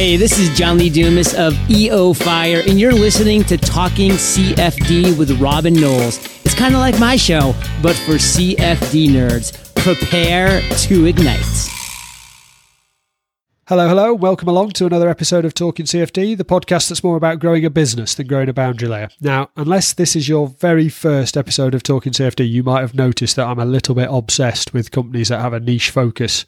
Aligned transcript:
Hey, 0.00 0.16
this 0.16 0.38
is 0.38 0.48
John 0.56 0.78
Lee 0.78 0.88
Dumas 0.88 1.34
of 1.34 1.54
EO 1.70 2.14
Fire, 2.14 2.62
and 2.66 2.80
you're 2.80 2.90
listening 2.90 3.44
to 3.44 3.58
Talking 3.58 4.12
CFD 4.12 5.18
with 5.18 5.38
Robin 5.38 5.74
Knowles. 5.74 6.24
It's 6.42 6.54
kind 6.54 6.74
of 6.74 6.80
like 6.80 6.98
my 6.98 7.16
show, 7.16 7.54
but 7.82 7.94
for 7.96 8.12
CFD 8.12 9.08
nerds. 9.10 9.74
Prepare 9.74 10.62
to 10.62 11.04
ignite. 11.04 11.44
Hello, 13.68 13.88
hello. 13.90 14.14
Welcome 14.14 14.48
along 14.48 14.70
to 14.70 14.86
another 14.86 15.10
episode 15.10 15.44
of 15.44 15.52
Talking 15.52 15.84
CFD, 15.84 16.34
the 16.38 16.46
podcast 16.46 16.88
that's 16.88 17.04
more 17.04 17.18
about 17.18 17.38
growing 17.38 17.66
a 17.66 17.70
business 17.70 18.14
than 18.14 18.26
growing 18.26 18.48
a 18.48 18.54
boundary 18.54 18.88
layer. 18.88 19.10
Now, 19.20 19.50
unless 19.54 19.92
this 19.92 20.16
is 20.16 20.30
your 20.30 20.48
very 20.48 20.88
first 20.88 21.36
episode 21.36 21.74
of 21.74 21.82
Talking 21.82 22.14
CFD, 22.14 22.50
you 22.50 22.62
might 22.62 22.80
have 22.80 22.94
noticed 22.94 23.36
that 23.36 23.46
I'm 23.46 23.58
a 23.58 23.66
little 23.66 23.94
bit 23.94 24.08
obsessed 24.10 24.72
with 24.72 24.92
companies 24.92 25.28
that 25.28 25.42
have 25.42 25.52
a 25.52 25.60
niche 25.60 25.90
focus. 25.90 26.46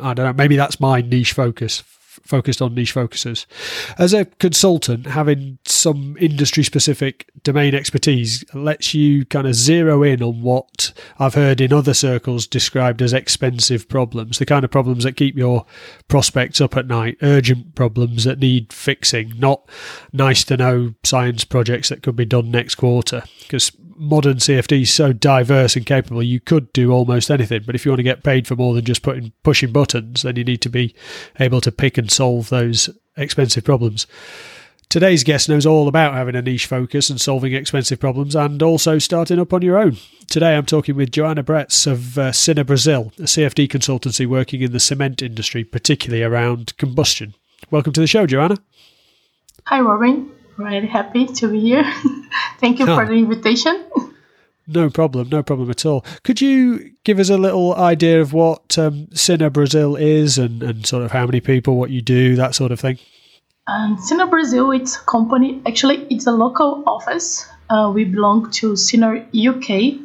I 0.00 0.14
don't 0.14 0.24
know, 0.24 0.32
maybe 0.32 0.54
that's 0.54 0.78
my 0.78 1.00
niche 1.00 1.32
focus 1.32 1.82
focused 2.26 2.60
on 2.60 2.74
niche 2.74 2.92
focuses. 2.92 3.46
As 3.98 4.12
a 4.12 4.24
consultant, 4.24 5.06
having 5.06 5.58
some 5.64 6.16
industry 6.18 6.62
specific 6.62 7.30
domain 7.42 7.74
expertise 7.74 8.44
lets 8.54 8.94
you 8.94 9.24
kind 9.26 9.46
of 9.46 9.54
zero 9.54 10.02
in 10.02 10.22
on 10.22 10.42
what 10.42 10.92
I've 11.18 11.34
heard 11.34 11.60
in 11.60 11.72
other 11.72 11.94
circles 11.94 12.46
described 12.46 13.02
as 13.02 13.12
expensive 13.12 13.88
problems, 13.88 14.38
the 14.38 14.46
kind 14.46 14.64
of 14.64 14.70
problems 14.70 15.04
that 15.04 15.16
keep 15.16 15.36
your 15.36 15.64
prospects 16.08 16.60
up 16.60 16.76
at 16.76 16.86
night, 16.86 17.16
urgent 17.22 17.74
problems 17.74 18.24
that 18.24 18.38
need 18.38 18.72
fixing, 18.72 19.32
not 19.38 19.68
nice 20.12 20.44
to 20.44 20.56
know 20.56 20.94
science 21.04 21.44
projects 21.44 21.88
that 21.88 22.02
could 22.02 22.16
be 22.16 22.24
done 22.24 22.50
next 22.50 22.76
quarter. 22.76 23.22
Because 23.40 23.72
modern 23.98 24.36
CFD 24.36 24.82
is 24.82 24.92
so 24.92 25.12
diverse 25.12 25.76
and 25.76 25.86
capable, 25.86 26.22
you 26.22 26.40
could 26.40 26.72
do 26.72 26.92
almost 26.92 27.30
anything. 27.30 27.62
But 27.64 27.74
if 27.74 27.84
you 27.84 27.90
want 27.90 28.00
to 28.00 28.04
get 28.04 28.22
paid 28.22 28.46
for 28.46 28.56
more 28.56 28.74
than 28.74 28.84
just 28.84 29.02
putting 29.02 29.32
pushing 29.42 29.72
buttons, 29.72 30.22
then 30.22 30.36
you 30.36 30.44
need 30.44 30.62
to 30.62 30.68
be 30.68 30.94
able 31.40 31.60
to 31.62 31.72
pick 31.72 31.98
and 31.98 32.10
solve 32.10 32.48
those 32.48 32.90
expensive 33.16 33.64
problems. 33.64 34.06
Today's 34.88 35.24
guest 35.24 35.48
knows 35.48 35.66
all 35.66 35.88
about 35.88 36.14
having 36.14 36.36
a 36.36 36.42
niche 36.42 36.66
focus 36.66 37.10
and 37.10 37.20
solving 37.20 37.52
expensive 37.52 37.98
problems 37.98 38.36
and 38.36 38.62
also 38.62 38.98
starting 38.98 39.40
up 39.40 39.52
on 39.52 39.62
your 39.62 39.78
own. 39.78 39.96
Today 40.28 40.56
I'm 40.56 40.66
talking 40.66 40.94
with 40.94 41.10
Joanna 41.10 41.42
Bretz 41.42 41.90
of 41.90 42.16
uh, 42.16 42.30
Cinar 42.30 42.64
Brazil, 42.64 43.12
a 43.18 43.22
CFD 43.22 43.68
consultancy 43.68 44.26
working 44.26 44.62
in 44.62 44.72
the 44.72 44.80
cement 44.80 45.22
industry, 45.22 45.64
particularly 45.64 46.22
around 46.22 46.76
combustion. 46.76 47.34
Welcome 47.70 47.92
to 47.94 48.00
the 48.00 48.06
show, 48.06 48.26
Joanna. 48.26 48.58
Hi, 49.64 49.80
Robin. 49.80 50.30
Really 50.56 50.86
happy 50.86 51.26
to 51.26 51.48
be 51.48 51.60
here. 51.60 51.84
Thank 52.60 52.78
you 52.78 52.86
oh. 52.88 52.96
for 52.96 53.06
the 53.06 53.14
invitation. 53.14 53.84
No 54.68 54.90
problem, 54.90 55.28
no 55.28 55.44
problem 55.44 55.70
at 55.70 55.86
all. 55.86 56.04
Could 56.24 56.40
you 56.40 56.90
give 57.04 57.20
us 57.20 57.28
a 57.28 57.38
little 57.38 57.76
idea 57.76 58.20
of 58.20 58.32
what 58.32 58.76
um, 58.76 59.06
Cinar 59.14 59.48
Brazil 59.48 59.94
is 59.94 60.38
and, 60.38 60.60
and 60.60 60.84
sort 60.84 61.04
of 61.04 61.12
how 61.12 61.24
many 61.24 61.40
people, 61.40 61.76
what 61.76 61.90
you 61.90 62.02
do, 62.02 62.34
that 62.34 62.56
sort 62.56 62.72
of 62.72 62.80
thing? 62.80 62.98
Um, 63.68 63.96
Cinar 63.98 64.26
Brazil, 64.26 64.72
it's 64.72 64.96
a 64.96 65.00
company, 65.00 65.62
actually, 65.66 66.06
it's 66.10 66.26
a 66.26 66.32
local 66.32 66.82
office. 66.86 67.48
Uh, 67.70 67.92
we 67.94 68.04
belong 68.04 68.50
to 68.52 68.74
Cinar 68.74 69.24
UK, 69.34 70.00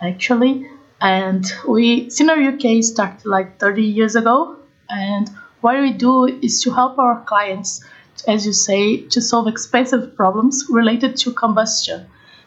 actually. 0.00 0.68
And 1.00 1.44
we, 1.68 2.10
Cinar 2.10 2.42
UK 2.42 2.82
started 2.82 3.24
like 3.24 3.60
30 3.60 3.82
years 3.82 4.16
ago. 4.16 4.56
And 4.90 5.28
what 5.60 5.80
we 5.80 5.92
do 5.92 6.26
is 6.26 6.62
to 6.62 6.72
help 6.72 6.98
our 6.98 7.22
clients 7.24 7.84
as 8.28 8.46
you 8.46 8.52
say, 8.52 9.02
to 9.08 9.20
solve 9.20 9.48
expensive 9.48 10.16
problems 10.16 10.66
related 10.70 11.16
to 11.18 11.32
combustion, 11.32 12.06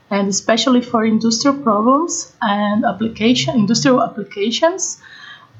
and 0.09 0.27
especially 0.27 0.81
for 0.81 1.05
industrial 1.05 1.57
problems 1.57 2.33
and 2.41 2.85
application, 2.85 3.55
industrial 3.55 4.01
applications. 4.01 5.01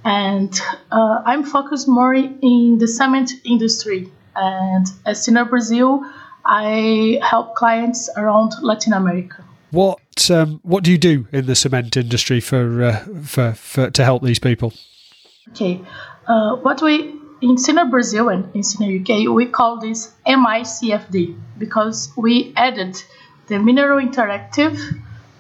And 0.04 0.54
uh, 0.92 1.24
I'm 1.26 1.44
focused 1.44 1.88
more 1.88 2.14
in 2.14 2.78
the 2.78 2.88
cement 2.88 3.32
industry. 3.44 4.12
And 4.36 4.86
as 5.06 5.24
Cinar 5.24 5.46
Brazil, 5.46 6.04
I 6.46 7.20
help 7.24 7.56
clients 7.56 8.10
around 8.16 8.54
Latin 8.62 8.94
America. 8.94 9.44
What 9.72 10.30
um, 10.30 10.60
what 10.64 10.84
do 10.84 10.92
you 10.92 10.98
do 10.98 11.28
in 11.32 11.48
the 11.48 11.56
cement 11.56 11.98
industry 11.98 12.40
for 12.40 12.84
uh, 12.84 13.00
for, 13.24 13.54
for 13.54 13.90
to 13.90 14.04
help 14.04 14.22
these 14.24 14.40
people? 14.40 14.74
Okay, 15.50 15.82
uh, 16.28 16.56
what 16.58 16.82
we 16.82 17.15
in 17.42 17.58
Cinar 17.58 17.86
Brazil 17.86 18.30
and 18.30 18.54
in 18.56 18.64
Cinar 18.64 18.92
UK, 19.00 19.30
we 19.34 19.46
call 19.48 19.80
this 19.80 20.14
MICFD 20.26 21.38
because 21.58 22.12
we 22.16 22.54
added 22.56 23.02
the 23.48 23.60
mineral 23.60 24.00
interactive 24.00 24.80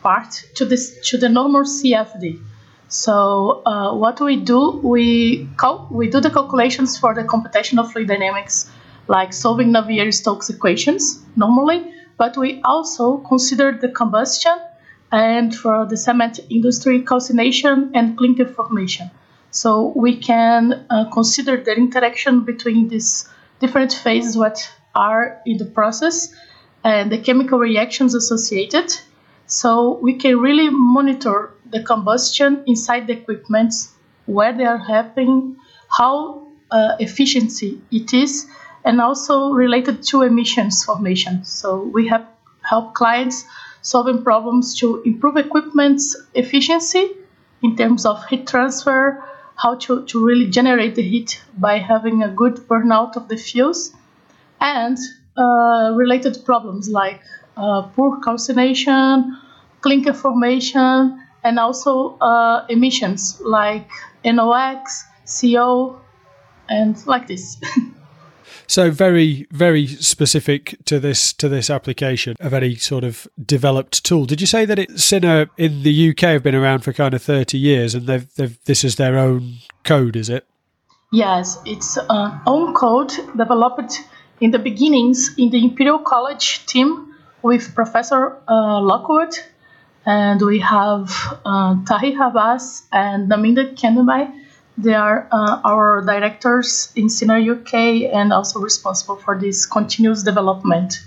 part 0.02 0.32
to 0.56 0.66
this 0.66 1.10
to 1.10 1.18
the 1.18 1.30
normal 1.30 1.64
CFD. 1.64 2.40
So 2.88 3.64
uh, 3.66 3.96
what 3.96 4.22
we 4.22 4.36
do, 4.36 4.80
we 4.84 5.50
cal- 5.58 5.88
we 5.90 6.10
do 6.10 6.20
the 6.20 6.30
calculations 6.30 6.98
for 6.98 7.16
the 7.16 7.24
computational 7.24 7.92
fluid 7.92 8.08
dynamics, 8.08 8.70
like 9.08 9.34
solving 9.34 9.72
Navier-Stokes 9.72 10.50
equations 10.50 11.20
normally, 11.36 11.92
but 12.18 12.38
we 12.38 12.62
also 12.64 13.18
consider 13.18 13.72
the 13.72 13.90
combustion 13.90 14.58
and 15.12 15.56
for 15.56 15.86
the 15.86 15.98
cement 15.98 16.40
industry 16.50 17.02
calcination 17.02 17.92
and 17.96 18.18
clinker 18.18 18.46
formation. 18.46 19.10
So 19.56 19.94
we 19.96 20.18
can 20.18 20.86
uh, 20.90 21.10
consider 21.14 21.56
the 21.56 21.74
interaction 21.78 22.44
between 22.44 22.90
these 22.90 23.30
different 23.62 23.94
phases 23.94 24.36
what 24.36 24.70
are 24.94 25.42
in 25.46 25.58
the 25.58 25.64
process 25.64 26.36
and 26.84 27.10
the 27.10 27.20
chemical 27.20 27.58
reactions 27.58 28.14
associated. 28.16 28.92
So 29.48 29.98
we 30.02 30.16
can 30.16 30.40
really 30.40 30.70
monitor 30.70 31.54
the 31.72 31.82
combustion 31.82 32.66
inside 32.68 33.08
the 33.08 33.14
equipment, 33.14 33.74
where 34.26 34.52
they 34.52 34.66
are 34.66 34.78
happening, 34.78 35.56
how 35.88 36.48
uh, 36.70 36.98
efficiency 37.00 37.80
it 37.92 38.14
is, 38.14 38.48
and 38.84 39.00
also 39.00 39.52
related 39.52 40.04
to 40.10 40.24
emissions 40.24 40.84
formation. 40.84 41.46
So 41.46 41.82
we 41.82 42.10
have 42.10 42.28
help 42.62 42.94
clients 42.94 43.46
solving 43.82 44.22
problems 44.22 44.78
to 44.80 45.02
improve 45.04 45.38
equipment's 45.38 46.14
efficiency 46.34 47.12
in 47.64 47.78
terms 47.78 48.06
of 48.06 48.26
heat 48.26 48.48
transfer, 48.48 49.24
how 49.56 49.76
to, 49.76 50.06
to 50.06 50.26
really 50.26 50.50
generate 50.50 50.96
the 50.96 51.02
heat 51.02 51.42
by 51.58 51.78
having 51.78 52.24
a 52.24 52.30
good 52.30 52.56
burnout 52.68 53.16
of 53.16 53.28
the 53.28 53.38
fuels 53.38 53.94
and 54.62 54.98
uh, 55.38 55.92
related 55.96 56.38
problems 56.46 56.90
like 56.90 57.22
uh, 57.58 57.84
poor 57.96 58.20
calcination, 58.22 59.38
clinker 59.82 60.14
formation, 60.14 61.22
and 61.44 61.60
also 61.60 62.18
uh, 62.18 62.66
emissions 62.70 63.40
like 63.42 63.90
NOx, 64.24 65.06
CO, 65.26 66.02
and 66.68 67.06
like 67.08 67.28
this. 67.28 67.58
So 68.68 68.92
very, 68.92 69.48
very 69.52 69.88
specific 69.88 70.78
to 70.86 71.00
this 71.00 71.34
to 71.34 71.50
this 71.50 71.70
application, 71.70 72.36
a 72.40 72.50
very 72.50 72.76
sort 72.76 73.04
of 73.04 73.28
developed 73.44 74.04
tool. 74.04 74.26
Did 74.26 74.42
you 74.42 74.48
say 74.48 74.66
that 74.66 74.80
it 74.80 74.90
in 75.58 75.84
the 75.84 76.10
UK 76.10 76.22
have 76.22 76.44
been 76.44 76.56
around 76.56 76.80
for 76.80 76.94
kind 76.94 77.14
of 77.14 77.22
thirty 77.22 77.58
years, 77.58 77.96
and 77.96 78.08
they've, 78.08 78.28
they've 78.36 78.58
this 78.66 78.84
is 78.84 78.96
their 78.96 79.18
own 79.18 79.56
code, 79.84 80.16
is 80.16 80.30
it? 80.30 80.48
Yes, 81.12 81.58
it's 81.66 81.98
uh, 81.98 82.40
own 82.46 82.74
code 82.74 83.12
developed 83.38 84.02
in 84.42 84.52
the 84.52 84.60
beginnings 84.60 85.34
in 85.38 85.50
the 85.50 85.64
Imperial 85.64 86.00
College 86.00 86.66
team 86.66 87.14
with 87.42 87.76
Professor 87.76 88.38
uh, 88.48 88.82
Lockwood, 88.82 89.38
and 90.06 90.42
we 90.42 90.60
have 90.60 91.12
uh, 91.46 91.76
Tahir 91.86 92.22
Abbas 92.22 92.84
and 92.92 93.30
Naminda 93.30 93.76
Kendamai 93.76 94.45
they 94.78 94.94
are 94.94 95.28
uh, 95.32 95.62
our 95.64 96.02
directors 96.02 96.92
in 96.96 97.10
Cinar 97.10 97.40
UK 97.40 97.74
and 98.14 98.34
also 98.34 98.60
responsible 98.60 99.16
for 99.16 99.40
this 99.40 99.66
continuous 99.66 100.24
development. 100.24 101.02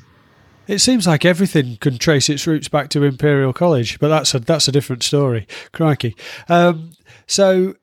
It 0.67 0.79
seems 0.81 1.07
like 1.07 1.25
everything 1.25 1.77
can 1.77 1.99
trace 1.99 2.29
its 2.29 2.47
roots 2.47 2.69
back 2.69 2.89
to 2.91 3.05
Imperial 3.05 3.53
College, 3.53 3.99
but 3.99 4.09
that's 4.09 4.35
a 4.35 4.39
that's 4.41 4.69
a 4.69 4.73
different 4.73 5.03
story. 5.03 5.47
Crikey! 5.73 6.15
Um, 6.49 6.93
so, 7.27 7.75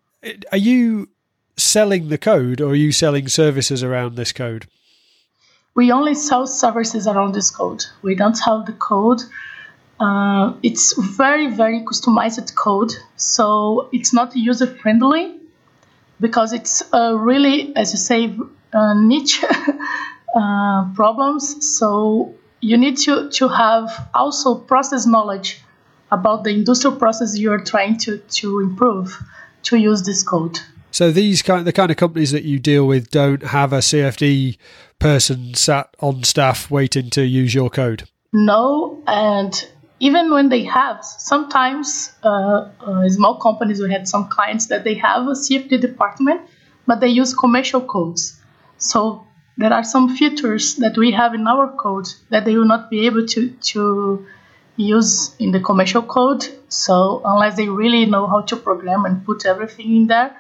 are 0.52 0.58
you 0.58 1.10
selling 1.58 2.10
the 2.10 2.18
code, 2.18 2.62
or 2.62 2.72
are 2.72 2.76
you 2.76 2.92
selling 2.92 3.28
services 3.28 3.84
around 3.84 4.16
this 4.16 4.32
code? 4.32 4.68
We 5.76 5.92
only 5.92 6.14
sell 6.14 6.48
services 6.48 7.08
around 7.08 7.34
this 7.34 7.50
code. 7.50 7.84
We 8.02 8.16
don't 8.16 8.40
have 8.46 8.66
the 8.66 8.74
code. 8.74 9.22
Uh, 10.00 10.54
it's 10.62 10.94
very 11.16 11.48
very 11.48 11.82
customized 11.82 12.54
code, 12.56 12.92
so 13.18 13.90
it's 13.94 14.14
not 14.14 14.36
user 14.36 14.68
friendly 14.68 15.40
because 16.20 16.54
it's 16.54 16.84
uh, 16.94 17.16
really, 17.18 17.76
as 17.76 17.92
you 17.92 17.98
say, 17.98 18.36
uh, 18.74 18.94
niche 18.94 19.44
uh, 20.36 20.94
problems. 20.94 21.78
So 21.78 22.36
you 22.62 22.78
need 22.78 22.98
to, 23.00 23.30
to 23.32 23.48
have 23.48 24.10
also 24.14 24.56
process 24.56 25.06
knowledge 25.06 25.62
about 26.12 26.44
the 26.44 26.52
industrial 26.52 26.96
process 26.98 27.38
you're 27.38 27.60
trying 27.60 27.98
to, 27.98 28.18
to 28.18 28.60
improve 28.60 29.22
to 29.64 29.78
use 29.78 30.04
this 30.04 30.24
code. 30.24 30.60
So 30.92 31.12
these 31.12 31.42
kind 31.42 31.68
the 31.68 31.74
kind 31.74 31.92
of 31.92 31.98
companies 31.98 32.32
that 32.32 32.44
you 32.44 32.58
deal 32.58 32.88
with 32.88 33.10
don't 33.10 33.44
have 33.44 33.74
a 33.74 33.80
CFD 33.80 34.58
person 34.98 35.54
sat 35.54 35.94
on 36.00 36.24
staff 36.24 36.72
waiting 36.72 37.10
to 37.10 37.26
use 37.26 37.54
your 37.54 37.70
code. 37.70 38.08
No, 38.32 39.04
and 39.06 39.68
even 40.00 40.32
when 40.32 40.50
they 40.50 40.64
have, 40.64 41.04
sometimes 41.04 42.12
uh, 42.24 42.70
uh, 42.82 43.10
small 43.10 43.38
companies, 43.38 43.82
we 43.82 43.92
had 43.92 44.08
some 44.08 44.28
clients 44.28 44.68
that 44.68 44.84
they 44.84 44.96
have 44.96 45.24
a 45.28 45.32
CFD 45.32 45.80
department, 45.80 46.42
but 46.86 47.00
they 47.00 47.08
use 47.08 47.34
commercial 47.34 47.82
codes. 47.82 48.40
So 48.78 49.26
there 49.58 49.72
are 49.72 49.84
some 49.84 50.16
features 50.16 50.76
that 50.78 50.98
we 50.98 51.12
have 51.12 51.34
in 51.34 51.48
our 51.48 51.72
code 51.78 52.08
that 52.30 52.44
they 52.46 52.56
will 52.58 52.66
not 52.66 52.90
be 52.90 53.06
able 53.06 53.26
to, 53.28 53.50
to 53.50 54.26
use 54.76 55.34
in 55.40 55.52
the 55.52 55.62
commercial 55.62 56.02
code. 56.02 56.46
So 56.68 57.22
unless 57.24 57.56
they 57.56 57.70
really 57.70 58.06
know 58.06 58.28
how 58.28 58.42
to 58.42 58.58
program 58.58 59.06
and 59.06 59.26
put 59.26 59.46
everything 59.46 59.96
in 59.96 60.08
there. 60.08 60.36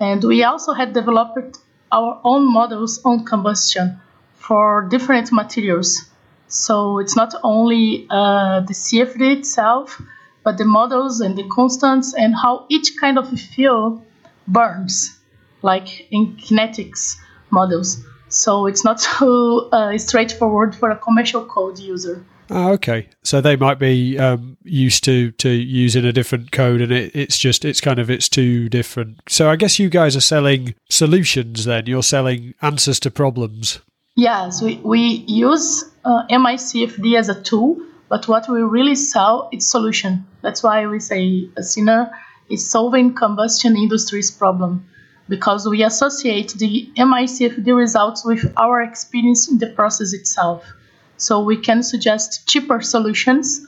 And 0.00 0.24
we 0.24 0.42
also 0.44 0.72
had 0.72 0.94
developed 0.94 1.58
our 1.92 2.20
own 2.24 2.50
models 2.52 3.00
on 3.04 3.24
combustion 3.24 4.00
for 4.34 4.88
different 4.90 5.30
materials. 5.30 6.10
So 6.54 6.98
it's 6.98 7.16
not 7.16 7.34
only 7.42 8.06
uh, 8.10 8.60
the 8.60 8.74
CFD 8.74 9.38
itself, 9.38 10.00
but 10.44 10.56
the 10.56 10.64
models 10.64 11.20
and 11.20 11.36
the 11.36 11.42
constants 11.48 12.14
and 12.14 12.32
how 12.34 12.66
each 12.68 12.96
kind 13.00 13.18
of 13.18 13.28
fuel 13.28 14.04
burns, 14.46 15.18
like 15.62 16.06
in 16.12 16.36
kinetics 16.36 17.16
models. 17.50 18.04
So 18.28 18.66
it's 18.66 18.84
not 18.84 19.00
so 19.18 19.68
uh, 19.70 19.98
straightforward 19.98 20.76
for 20.76 20.90
a 20.90 20.96
commercial 20.96 21.44
code 21.44 21.80
user. 21.80 22.24
Oh, 22.50 22.72
okay. 22.74 23.08
So 23.24 23.40
they 23.40 23.56
might 23.56 23.80
be 23.80 24.16
um, 24.18 24.56
used 24.62 25.02
to 25.04 25.32
to 25.32 25.48
using 25.48 26.04
a 26.04 26.12
different 26.12 26.52
code, 26.52 26.82
and 26.82 26.92
it, 26.92 27.16
it's 27.16 27.38
just 27.38 27.64
it's 27.64 27.80
kind 27.80 27.98
of 27.98 28.10
it's 28.10 28.28
too 28.28 28.68
different. 28.68 29.18
So 29.28 29.50
I 29.50 29.56
guess 29.56 29.80
you 29.80 29.88
guys 29.88 30.14
are 30.14 30.20
selling 30.20 30.74
solutions. 30.88 31.64
Then 31.64 31.86
you're 31.86 32.02
selling 32.02 32.54
answers 32.60 33.00
to 33.00 33.10
problems. 33.10 33.80
Yes, 34.14 34.62
we 34.62 34.76
we 34.84 35.24
use 35.26 35.90
uh, 36.04 36.26
MICFD 36.30 37.18
as 37.18 37.28
a 37.28 37.40
tool, 37.42 37.78
but 38.08 38.28
what 38.28 38.48
we 38.48 38.62
really 38.62 38.94
sell 38.94 39.48
is 39.52 39.68
solution. 39.68 40.26
That's 40.42 40.62
why 40.62 40.86
we 40.86 41.00
say 41.00 41.48
a 41.56 41.62
Cinar 41.62 42.10
is 42.50 42.68
solving 42.70 43.14
combustion 43.14 43.76
industry's 43.76 44.30
problem 44.30 44.86
because 45.28 45.66
we 45.66 45.82
associate 45.82 46.52
the 46.58 46.90
MICFD 46.96 47.74
results 47.74 48.24
with 48.24 48.52
our 48.56 48.82
experience 48.82 49.50
in 49.50 49.58
the 49.58 49.68
process 49.68 50.12
itself. 50.12 50.70
So 51.16 51.40
we 51.40 51.56
can 51.56 51.82
suggest 51.82 52.46
cheaper 52.46 52.82
solutions. 52.82 53.66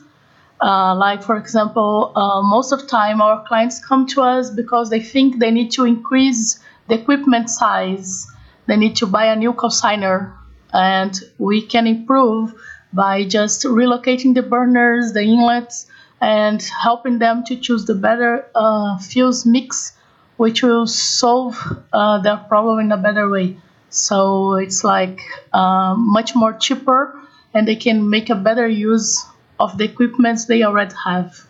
Uh, 0.61 0.94
like 0.94 1.23
for 1.23 1.37
example, 1.37 2.12
uh, 2.17 2.43
most 2.43 2.73
of 2.73 2.87
time 2.87 3.23
our 3.23 3.44
clients 3.47 3.85
come 3.85 4.06
to 4.09 4.23
us 4.23 4.50
because 4.50 4.91
they 4.91 5.00
think 5.00 5.38
they 5.38 5.50
need 5.50 5.71
to 5.73 5.85
increase 5.85 6.59
the 6.88 6.94
equipment 6.94 7.49
size. 7.49 8.27
They 8.67 8.77
need 8.77 8.97
to 8.97 9.06
buy 9.06 9.27
a 9.27 9.37
new 9.37 9.53
calciner, 9.53 10.33
and 10.76 11.19
we 11.38 11.62
can 11.62 11.87
improve 11.87 12.55
by 12.93 13.25
just 13.25 13.64
relocating 13.64 14.34
the 14.34 14.43
burners, 14.43 15.14
the 15.14 15.23
inlets, 15.23 15.87
and 16.20 16.62
helping 16.62 17.19
them 17.19 17.44
to 17.44 17.56
choose 17.56 17.87
the 17.87 17.94
better 17.94 18.46
uh, 18.55 18.99
fuels 18.99 19.46
mix, 19.46 19.93
which 20.37 20.62
will 20.62 20.87
solve 20.87 21.56
uh, 21.94 22.19
their 22.19 22.37
problem 22.37 22.78
in 22.78 22.93
a 22.93 22.96
better 22.99 23.28
way. 23.31 23.56
So 23.88 24.55
it's 24.56 24.84
like 24.84 25.20
uh, 25.55 25.94
much 25.96 26.34
more 26.34 26.52
cheaper 26.52 27.19
and 27.55 27.67
they 27.67 27.76
can 27.76 28.11
make 28.11 28.28
a 28.28 28.34
better 28.34 28.69
use 28.69 29.25
of 29.58 29.78
the 29.78 29.84
equipments 29.84 30.44
they 30.44 30.62
already 30.62 30.94
have. 31.06 31.40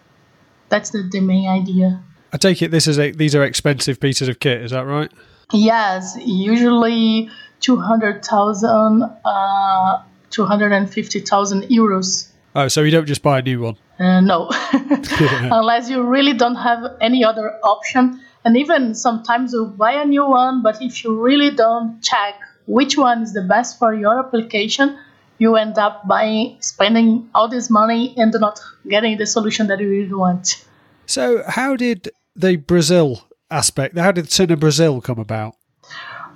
That's 0.69 0.91
the, 0.91 1.03
the 1.03 1.21
main 1.21 1.49
idea. 1.49 2.01
I 2.33 2.37
take 2.37 2.63
it 2.63 2.71
this 2.71 2.87
is 2.87 2.99
a, 2.99 3.11
these 3.11 3.35
are 3.35 3.43
expensive 3.43 3.99
pieces 3.99 4.29
of 4.29 4.39
kit. 4.39 4.63
Is 4.63 4.71
that 4.71 4.87
right? 4.87 5.11
Yes, 5.53 6.17
usually 6.25 7.31
two 7.61 7.77
hundred 7.77 8.25
thousand, 8.25 9.03
uh, 9.25 10.03
two 10.31 10.45
hundred 10.45 10.73
and 10.73 10.93
fifty 10.93 11.21
thousand 11.21 11.65
euros. 11.65 12.29
Oh, 12.55 12.69
so 12.69 12.83
you 12.83 12.91
don't 12.91 13.07
just 13.07 13.23
buy 13.23 13.39
a 13.39 13.43
new 13.43 13.61
one? 13.61 13.77
Uh, 13.99 14.21
no, 14.21 14.51
unless 14.73 15.89
you 15.89 16.03
really 16.03 16.33
don't 16.33 16.57
have 16.57 16.97
any 17.01 17.25
other 17.25 17.59
option. 17.63 18.21
And 18.45 18.57
even 18.57 18.95
sometimes 18.95 19.53
you 19.53 19.67
buy 19.67 19.93
a 19.93 20.05
new 20.05 20.25
one, 20.25 20.63
but 20.63 20.81
if 20.81 21.03
you 21.03 21.21
really 21.21 21.51
don't 21.51 22.01
check 22.01 22.35
which 22.67 22.97
one 22.97 23.23
is 23.23 23.33
the 23.33 23.43
best 23.43 23.79
for 23.79 23.93
your 23.95 24.19
application, 24.19 24.99
you 25.39 25.57
end 25.57 25.79
up 25.79 26.07
buying, 26.07 26.57
spending 26.61 27.29
all 27.35 27.49
this 27.49 27.69
money 27.71 28.15
and 28.17 28.33
not 28.39 28.61
getting 28.89 29.19
the 29.19 29.27
solution 29.27 29.67
that 29.67 29.81
you 29.81 29.89
really 29.89 30.15
want. 30.15 30.65
So, 31.07 31.43
how 31.47 31.77
did 31.77 32.11
the 32.35 32.57
Brazil 32.57 33.26
aspect, 33.51 33.97
how 33.99 34.13
did 34.13 34.31
Cinar 34.31 34.57
Brazil 34.57 35.01
come 35.01 35.19
about? 35.19 35.57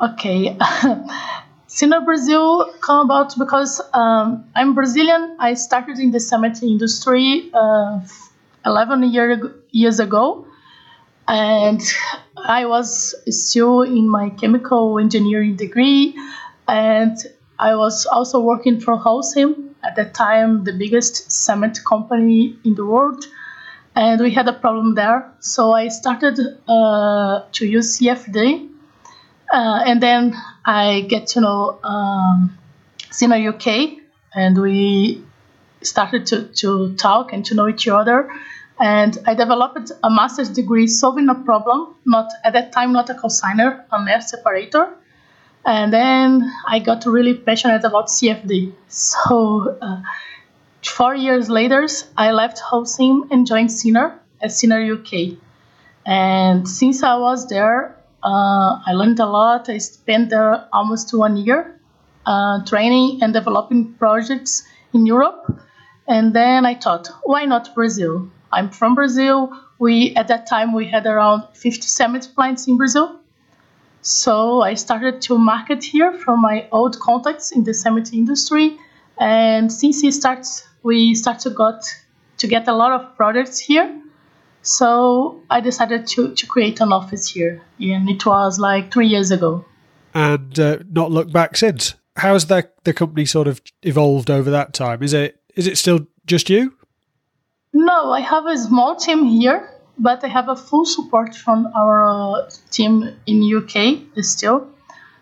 Okay. 0.00 0.56
Cinar 1.66 2.04
Brazil 2.04 2.72
come 2.80 3.04
about 3.04 3.36
because 3.38 3.80
um, 3.92 4.44
I'm 4.56 4.74
Brazilian. 4.74 5.36
I 5.38 5.54
started 5.54 5.98
in 5.98 6.10
the 6.10 6.18
cement 6.20 6.62
industry 6.62 7.50
uh, 7.54 8.00
11 8.66 9.04
year, 9.12 9.54
years 9.70 10.00
ago. 10.00 10.46
And 11.28 11.80
I 12.36 12.66
was 12.66 13.14
still 13.28 13.82
in 13.82 14.08
my 14.08 14.30
chemical 14.30 14.98
engineering 14.98 15.54
degree. 15.54 16.16
And 16.66 17.16
I 17.58 17.76
was 17.76 18.06
also 18.06 18.40
working 18.40 18.80
for 18.80 18.98
Holcim 18.98 19.70
at 19.84 19.96
that 19.96 20.14
time, 20.14 20.64
the 20.64 20.72
biggest 20.72 21.30
cement 21.30 21.78
company 21.88 22.56
in 22.64 22.74
the 22.74 22.84
world, 22.84 23.24
and 23.94 24.20
we 24.20 24.30
had 24.30 24.48
a 24.48 24.52
problem 24.52 24.94
there. 24.94 25.32
So 25.40 25.72
I 25.72 25.88
started 25.88 26.38
uh, 26.68 27.42
to 27.52 27.66
use 27.66 27.98
CFD, 27.98 28.68
uh, 29.52 29.82
and 29.86 30.02
then 30.02 30.34
I 30.66 31.02
get 31.08 31.28
to 31.28 31.40
know 31.40 31.78
um, 31.82 32.58
Cinar 33.10 33.38
UK, 33.38 33.98
and 34.34 34.60
we 34.60 35.24
started 35.82 36.26
to, 36.26 36.44
to 36.48 36.94
talk 36.96 37.32
and 37.32 37.44
to 37.46 37.54
know 37.54 37.68
each 37.68 37.88
other. 37.88 38.30
And 38.78 39.18
I 39.26 39.34
developed 39.34 39.92
a 40.02 40.10
master's 40.10 40.48
degree 40.48 40.86
solving 40.86 41.28
a 41.28 41.34
problem, 41.34 41.96
not 42.06 42.30
at 42.44 42.54
that 42.54 42.72
time 42.72 42.92
not 42.92 43.10
a 43.10 43.14
calciner, 43.14 43.84
an 43.92 44.08
air 44.08 44.20
separator 44.22 44.96
and 45.66 45.92
then 45.92 46.50
I 46.66 46.78
got 46.78 47.04
really 47.06 47.34
passionate 47.34 47.84
about 47.84 48.06
CFD. 48.08 48.72
So 48.88 49.78
uh, 49.80 50.02
four 50.84 51.14
years 51.14 51.48
later, 51.48 51.86
I 52.16 52.32
left 52.32 52.60
Holcim 52.60 53.30
and 53.30 53.46
joined 53.46 53.72
Cinar 53.72 54.20
at 54.40 54.52
Cinar 54.52 54.82
UK. 54.82 55.38
And 56.06 56.68
since 56.68 57.02
I 57.02 57.16
was 57.16 57.48
there, 57.48 57.96
uh, 58.22 58.80
I 58.86 58.92
learned 58.92 59.20
a 59.20 59.26
lot. 59.26 59.68
I 59.68 59.78
spent 59.78 60.30
there 60.30 60.66
almost 60.72 61.12
one 61.14 61.36
year 61.36 61.78
uh, 62.26 62.64
training 62.64 63.22
and 63.22 63.32
developing 63.32 63.94
projects 63.94 64.66
in 64.92 65.06
Europe. 65.06 65.60
And 66.06 66.34
then 66.34 66.66
I 66.66 66.74
thought, 66.74 67.08
why 67.22 67.44
not 67.44 67.74
Brazil? 67.74 68.30
I'm 68.52 68.70
from 68.70 68.94
Brazil. 68.94 69.52
We 69.78 70.14
at 70.16 70.28
that 70.28 70.46
time 70.46 70.72
we 70.72 70.86
had 70.88 71.06
around 71.06 71.44
50 71.54 71.82
cement 71.82 72.32
plants 72.34 72.66
in 72.66 72.76
Brazil 72.76 73.20
so 74.02 74.62
I 74.62 74.74
started 74.74 75.20
to 75.22 75.36
market 75.36 75.84
here 75.84 76.12
from 76.12 76.40
my 76.40 76.66
old 76.72 76.98
contacts 76.98 77.52
in 77.52 77.64
the 77.64 77.74
cement 77.74 78.12
industry. 78.14 78.78
And 79.20 79.72
since 79.72 80.02
it 80.02 80.12
starts, 80.12 80.66
we 80.82 81.14
start 81.14 81.38
to 81.40 81.50
got 81.50 81.84
to 82.38 82.46
get 82.46 82.66
a 82.66 82.72
lot 82.72 82.92
of 82.92 83.16
products 83.16 83.58
here. 83.58 84.00
So 84.62 85.40
I 85.48 85.60
decided 85.60 86.06
to, 86.08 86.34
to 86.34 86.46
create 86.46 86.80
an 86.80 86.92
office 86.92 87.30
here. 87.30 87.62
And 87.78 88.08
it 88.08 88.26
was 88.26 88.58
like 88.58 88.92
three 88.92 89.06
years 89.06 89.30
ago. 89.30 89.64
And 90.14 90.58
uh, 90.58 90.78
not 90.90 91.12
look 91.12 91.30
back 91.30 91.56
since. 91.56 91.94
How 92.16 92.32
has 92.32 92.46
the 92.46 92.68
the 92.82 92.92
company 92.92 93.24
sort 93.24 93.46
of 93.46 93.62
evolved 93.82 94.30
over 94.30 94.50
that 94.50 94.74
time? 94.74 95.02
Is 95.02 95.12
it 95.12 95.40
is 95.54 95.68
it 95.68 95.78
still 95.78 96.06
just 96.26 96.50
you? 96.50 96.74
No, 97.72 98.10
I 98.10 98.20
have 98.20 98.46
a 98.46 98.58
small 98.58 98.96
team 98.96 99.24
here 99.24 99.70
but 100.00 100.24
I 100.24 100.28
have 100.28 100.48
a 100.48 100.56
full 100.56 100.86
support 100.86 101.34
from 101.34 101.70
our 101.76 102.48
team 102.70 103.14
in 103.26 103.42
UK 103.44 104.24
still. 104.24 104.66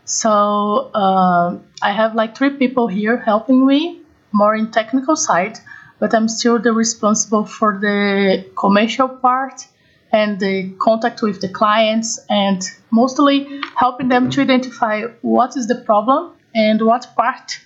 So 0.08 0.90
uh, 0.94 1.58
I 1.82 1.92
have 1.92 2.14
like 2.14 2.36
three 2.36 2.56
people 2.56 2.88
here 2.88 3.18
helping 3.18 3.66
me, 3.66 4.00
more 4.32 4.54
in 4.54 4.70
technical 4.70 5.16
side, 5.16 5.58
but 5.98 6.14
I'm 6.14 6.28
still 6.28 6.58
the 6.58 6.72
responsible 6.72 7.44
for 7.44 7.78
the 7.78 8.46
commercial 8.56 9.08
part 9.08 9.66
and 10.10 10.40
the 10.40 10.70
contact 10.78 11.20
with 11.20 11.42
the 11.42 11.48
clients 11.50 12.18
and 12.30 12.62
mostly 12.90 13.60
helping 13.76 14.08
them 14.08 14.30
to 14.30 14.40
identify 14.40 15.02
what 15.20 15.56
is 15.58 15.66
the 15.68 15.74
problem 15.74 16.32
and 16.54 16.80
what 16.80 17.14
part 17.14 17.60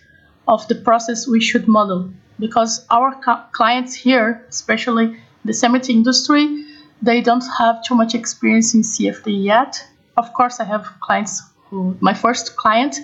of 0.48 0.66
the 0.66 0.74
process 0.74 1.28
we 1.28 1.40
should 1.40 1.68
model 1.68 2.10
because 2.40 2.84
our 2.90 3.14
clients 3.52 3.94
here 3.94 4.44
especially 4.48 5.16
the 5.44 5.54
cement 5.54 5.88
industry 5.88 6.64
they 7.02 7.20
don't 7.20 7.44
have 7.58 7.82
too 7.84 7.96
much 7.96 8.14
experience 8.14 8.74
in 8.74 8.82
CFD 8.82 9.44
yet. 9.44 9.84
Of 10.16 10.32
course, 10.32 10.60
I 10.60 10.64
have 10.64 10.86
clients 11.00 11.42
my 11.72 12.14
first 12.14 12.56
client 12.56 12.96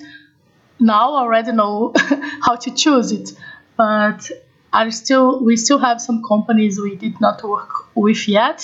now 0.78 1.16
already 1.16 1.52
know 1.52 1.92
how 2.42 2.56
to 2.56 2.70
choose 2.70 3.12
it, 3.12 3.30
but 3.76 4.30
are 4.72 4.90
still 4.90 5.42
we 5.42 5.56
still 5.56 5.78
have 5.78 6.00
some 6.00 6.22
companies 6.22 6.78
we 6.80 6.94
did 6.94 7.20
not 7.20 7.42
work 7.42 7.70
with 7.94 8.28
yet, 8.28 8.62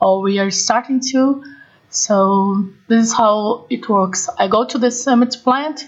or 0.00 0.20
we 0.20 0.38
are 0.38 0.50
starting 0.50 1.00
to. 1.12 1.42
So 1.88 2.68
this 2.88 3.06
is 3.06 3.12
how 3.12 3.66
it 3.70 3.88
works. 3.88 4.28
I 4.38 4.48
go 4.48 4.66
to 4.66 4.78
the 4.78 4.90
cement 4.90 5.38
plant. 5.42 5.86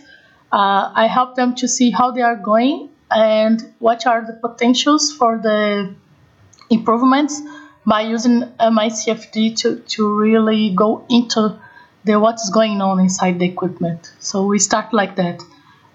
Uh, 0.50 0.90
I 0.94 1.06
help 1.06 1.34
them 1.36 1.54
to 1.56 1.68
see 1.68 1.90
how 1.90 2.10
they 2.12 2.22
are 2.22 2.36
going 2.36 2.88
and 3.10 3.72
what 3.78 4.06
are 4.06 4.26
the 4.26 4.32
potentials 4.32 5.12
for 5.12 5.38
the 5.38 5.94
improvements 6.70 7.40
by 7.86 8.02
using 8.02 8.42
MICFD 8.60 9.56
to, 9.56 9.76
to 9.80 10.14
really 10.14 10.74
go 10.74 11.04
into 11.08 11.58
the 12.08 12.18
what's 12.18 12.48
going 12.50 12.80
on 12.80 12.98
inside 12.98 13.38
the 13.38 13.44
equipment. 13.44 14.12
So 14.18 14.46
we 14.46 14.58
start 14.58 14.92
like 14.92 15.16
that. 15.16 15.42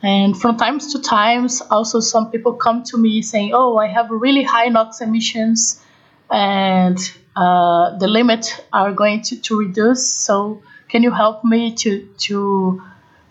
And 0.04 0.40
from 0.40 0.58
times 0.58 0.94
to 0.94 1.02
times, 1.02 1.62
also 1.72 2.00
some 2.00 2.30
people 2.30 2.54
come 2.54 2.84
to 2.92 2.98
me 2.98 3.22
saying, 3.22 3.52
"Oh, 3.54 3.78
I 3.78 3.88
have 3.88 4.08
really 4.12 4.44
high 4.44 4.68
NOx 4.68 5.02
emissions, 5.02 5.82
and 6.30 6.98
uh, 7.36 7.98
the 7.98 8.08
limit 8.08 8.44
are 8.72 8.92
going 8.92 9.22
to, 9.24 9.42
to 9.48 9.58
reduce. 9.58 10.06
So 10.06 10.62
can 10.90 11.04
you 11.04 11.12
help 11.12 11.44
me 11.44 11.74
to 11.84 12.08
to 12.28 12.82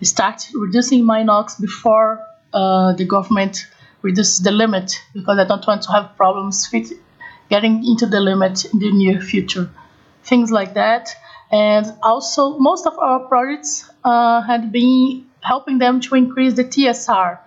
start 0.02 0.48
reducing 0.54 1.04
my 1.04 1.22
NOx 1.22 1.60
before 1.60 2.20
uh, 2.52 2.94
the 2.94 3.04
government 3.04 3.66
reduces 4.02 4.40
the 4.40 4.50
limit? 4.50 4.98
Because 5.14 5.38
I 5.38 5.44
don't 5.44 5.66
want 5.66 5.82
to 5.82 5.92
have 5.92 6.16
problems 6.16 6.66
fit, 6.66 6.88
getting 7.48 7.86
into 7.86 8.06
the 8.06 8.20
limit 8.20 8.64
in 8.72 8.78
the 8.80 8.90
near 8.92 9.20
future. 9.20 9.70
Things 10.24 10.50
like 10.50 10.74
that. 10.74 11.14
And 11.52 11.86
also, 12.02 12.58
most 12.58 12.86
of 12.86 12.98
our 12.98 13.20
projects 13.20 13.90
uh, 14.04 14.40
had 14.40 14.72
been 14.72 15.26
helping 15.42 15.78
them 15.78 16.00
to 16.00 16.14
increase 16.14 16.54
the 16.54 16.64
TSR. 16.64 17.38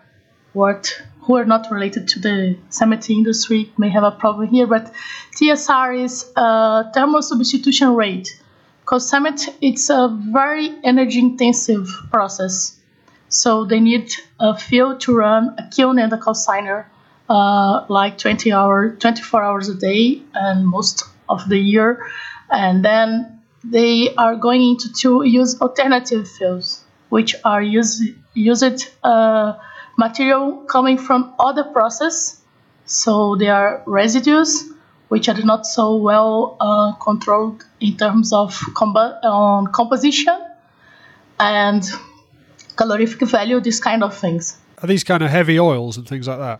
What 0.53 1.01
who 1.21 1.35
are 1.35 1.45
not 1.45 1.71
related 1.71 2.07
to 2.07 2.19
the 2.19 2.55
cement 2.69 3.09
industry 3.09 3.73
may 3.79 3.89
have 3.89 4.03
a 4.03 4.11
problem 4.11 4.47
here, 4.47 4.67
but 4.67 4.93
TSR 5.35 6.03
is 6.03 6.31
a 6.35 6.91
thermal 6.93 7.23
substitution 7.23 7.95
rate. 7.95 8.39
Because 8.81 9.09
cement 9.09 9.49
it's 9.59 9.89
a 9.89 10.15
very 10.31 10.75
energy 10.83 11.17
intensive 11.17 11.89
process, 12.11 12.79
so 13.29 13.65
they 13.65 13.79
need 13.79 14.11
a 14.39 14.55
fuel 14.55 14.97
to 14.99 15.15
run 15.15 15.55
a 15.57 15.67
kiln 15.75 15.97
and 15.97 16.13
a 16.13 16.17
calciner 16.17 16.85
uh, 17.27 17.85
like 17.89 18.19
20 18.19 18.51
hours, 18.51 18.99
24 18.99 19.43
hours 19.43 19.67
a 19.67 19.73
day, 19.73 20.21
and 20.35 20.67
most 20.67 21.03
of 21.27 21.49
the 21.49 21.57
year, 21.57 22.05
and 22.51 22.85
then 22.85 23.34
they 23.69 24.13
are 24.15 24.35
going 24.35 24.77
to, 24.77 24.93
to 24.93 25.23
use 25.23 25.59
alternative 25.61 26.29
fuels 26.29 26.83
which 27.09 27.35
are 27.43 27.61
used 27.61 28.03
used 28.33 28.87
uh, 29.03 29.53
material 29.97 30.57
coming 30.67 30.97
from 30.97 31.33
other 31.39 31.63
process. 31.63 32.41
So 32.85 33.35
they 33.35 33.47
are 33.47 33.81
residues 33.85 34.71
which 35.07 35.29
are 35.29 35.41
not 35.43 35.65
so 35.65 35.95
well 35.95 36.57
uh, 36.59 36.93
controlled 36.93 37.63
in 37.79 37.95
terms 37.97 38.33
of 38.33 38.59
um, 39.23 39.67
composition 39.67 40.37
and 41.39 41.83
calorific 42.75 43.27
value, 43.27 43.59
these 43.59 43.79
kind 43.79 44.03
of 44.03 44.17
things. 44.17 44.57
Are 44.81 44.87
these 44.87 45.03
kind 45.03 45.23
of 45.23 45.29
heavy 45.29 45.59
oils 45.59 45.97
and 45.97 46.07
things 46.07 46.27
like 46.27 46.39
that? 46.39 46.59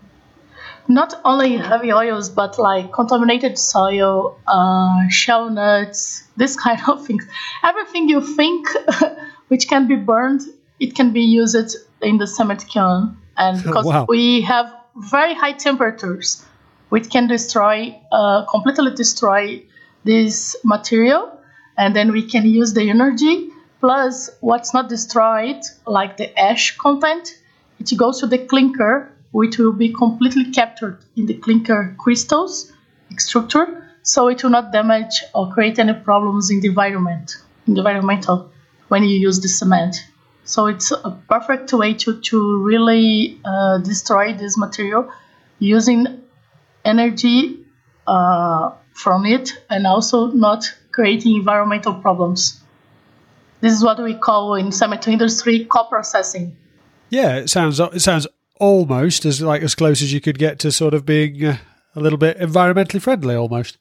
Not 0.88 1.20
only 1.25 1.58
heavy 1.58 1.92
oils, 1.92 2.30
but 2.30 2.60
like 2.60 2.94
contaminated 2.94 3.58
soil, 3.58 4.38
uh, 4.48 5.08
shell 5.10 5.50
nuts, 5.50 6.24
this 6.38 6.56
kind 6.65 6.80
of 6.88 7.06
things. 7.06 7.25
Everything 7.63 8.10
you 8.10 8.22
think 8.22 8.68
which 9.48 9.68
can 9.68 9.88
be 9.88 9.96
burned. 9.96 10.42
It 10.80 10.96
can 10.96 11.13
be 11.13 11.22
used 11.22 11.77
in 12.01 12.18
the 12.18 12.27
cement 12.27 12.65
kiln, 12.68 13.18
and 13.38 13.63
because 13.63 13.86
wow. 13.86 14.06
we 14.08 14.42
have 14.42 14.74
very 14.96 15.34
high 15.34 15.54
temperatures, 15.54 16.46
which 16.89 17.10
can 17.10 17.27
destroy, 17.27 17.98
uh, 18.12 18.46
completely 18.46 18.94
destroy 18.94 19.63
this 20.04 20.56
material, 20.63 21.39
and 21.77 21.96
then 21.96 22.12
we 22.12 22.27
can 22.27 22.46
use 22.46 22.74
the 22.74 22.89
energy. 22.89 23.50
Plus, 23.80 24.30
what's 24.42 24.74
not 24.74 24.89
destroyed, 24.89 25.62
like 25.86 26.18
the 26.18 26.38
ash 26.39 26.77
content, 26.77 27.38
it 27.80 27.96
goes 27.98 28.20
to 28.20 28.27
the 28.27 28.38
clinker, 28.38 29.14
which 29.36 29.58
will 29.58 29.74
be 29.74 29.92
completely 29.92 30.50
captured 30.51 30.98
in 31.18 31.25
the 31.25 31.34
clinker 31.34 31.94
crystals 32.00 32.72
structure, 33.18 33.68
so 34.01 34.30
it 34.30 34.42
will 34.42 34.50
not 34.50 34.72
damage 34.72 35.15
or 35.34 35.51
create 35.54 35.77
any 35.77 35.94
problems 35.94 36.50
in 36.50 36.62
the 36.62 36.70
environment, 36.70 37.36
in 37.68 37.74
the 37.74 37.82
environmental 37.82 38.50
when 38.88 39.04
you 39.04 39.18
use 39.27 39.42
the 39.42 39.50
cement. 39.50 39.98
So 40.46 40.68
it's 40.68 40.89
a 40.92 41.12
perfect 41.27 41.74
way 41.74 41.94
to, 41.96 42.22
to 42.22 42.63
really 42.63 43.38
uh, 43.44 43.80
destroy 43.80 44.34
this 44.34 44.58
material 44.58 45.12
using 45.60 46.22
energy 46.86 47.65
uh, 48.08 48.72
from 48.94 49.25
it 49.25 49.51
and 49.70 49.86
also 49.86 50.27
not 50.27 50.63
creating 50.94 51.36
environmental 51.36 51.94
problems. 51.96 52.62
This 53.60 53.74
is 53.74 53.84
what 53.84 54.01
we 54.01 54.13
call 54.13 54.56
in 54.56 54.72
cement 54.72 55.10
industry 55.10 55.65
co-processing. 55.65 56.56
Yeah, 57.10 57.38
it 57.38 57.50
sounds 57.50 57.82
it 57.82 58.01
sounds 58.01 58.27
almost 58.59 59.25
as 59.25 59.41
like 59.41 59.62
as 59.62 59.75
close 59.75 60.01
as 60.01 60.13
you 60.13 60.21
could 60.21 60.38
get 60.38 60.59
to 60.59 60.71
sort 60.71 60.93
of 60.93 61.05
being 61.05 61.43
uh, 61.43 61.57
a 61.95 62.00
little 62.00 62.17
bit 62.17 62.38
environmentally 62.39 63.01
friendly 63.01 63.35
almost. 63.35 63.77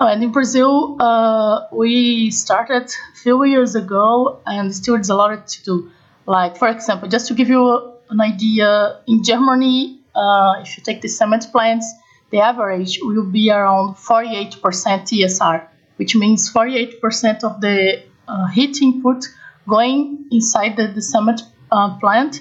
Oh, 0.00 0.06
and 0.06 0.22
in 0.22 0.32
Brazil, 0.32 0.96
uh, 1.00 1.66
we 1.72 2.30
started 2.30 2.90
a 2.90 3.16
few 3.22 3.44
years 3.44 3.74
ago, 3.74 4.40
and 4.46 4.74
still 4.74 4.94
there's 4.94 5.10
a 5.10 5.14
lot 5.14 5.46
to 5.46 5.64
do. 5.64 5.90
Like, 6.26 6.56
for 6.56 6.68
example, 6.68 7.08
just 7.08 7.28
to 7.28 7.34
give 7.34 7.48
you 7.48 7.92
an 8.10 8.20
idea, 8.20 9.00
in 9.06 9.22
Germany, 9.22 10.00
uh, 10.14 10.54
if 10.60 10.76
you 10.76 10.82
take 10.82 11.02
the 11.02 11.08
cement 11.08 11.46
plants, 11.52 11.92
the 12.30 12.40
average 12.40 12.98
will 13.02 13.30
be 13.30 13.50
around 13.50 13.94
48% 13.96 14.60
TSR, 14.60 15.66
which 15.96 16.16
means 16.16 16.52
48% 16.52 17.44
of 17.44 17.60
the 17.60 18.02
uh, 18.26 18.46
heat 18.48 18.80
input 18.82 19.24
going 19.68 20.26
inside 20.30 20.76
the, 20.76 20.88
the 20.88 21.02
cement 21.02 21.42
uh, 21.70 21.98
plant, 21.98 22.40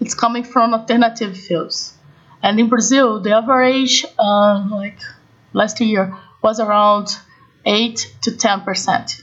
it's 0.00 0.14
coming 0.14 0.44
from 0.44 0.74
alternative 0.74 1.36
fuels. 1.36 1.94
And 2.42 2.58
in 2.58 2.68
Brazil, 2.68 3.20
the 3.20 3.32
average, 3.32 4.04
uh, 4.18 4.66
like 4.70 4.98
last 5.52 5.80
year, 5.80 6.16
was 6.42 6.58
around 6.58 7.08
8 7.66 8.16
to 8.22 8.30
10%. 8.30 9.22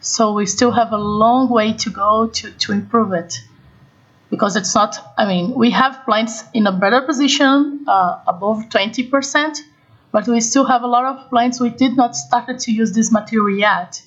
So 0.00 0.32
we 0.32 0.46
still 0.46 0.72
have 0.72 0.92
a 0.92 0.98
long 0.98 1.48
way 1.48 1.74
to 1.74 1.90
go 1.90 2.26
to, 2.26 2.50
to 2.50 2.72
improve 2.72 3.12
it 3.12 3.34
because 4.30 4.56
it's 4.56 4.74
not, 4.74 4.96
I 5.18 5.26
mean, 5.26 5.54
we 5.54 5.70
have 5.70 6.04
plants 6.04 6.44
in 6.54 6.66
a 6.66 6.72
better 6.72 7.02
position, 7.02 7.84
uh, 7.86 8.20
above 8.26 8.68
20%, 8.68 9.58
but 10.12 10.26
we 10.26 10.40
still 10.40 10.64
have 10.64 10.82
a 10.82 10.86
lot 10.86 11.04
of 11.04 11.28
plants 11.30 11.60
we 11.60 11.70
did 11.70 11.96
not 11.96 12.16
start 12.16 12.58
to 12.58 12.72
use 12.72 12.92
this 12.92 13.12
material 13.12 13.58
yet. 13.58 14.02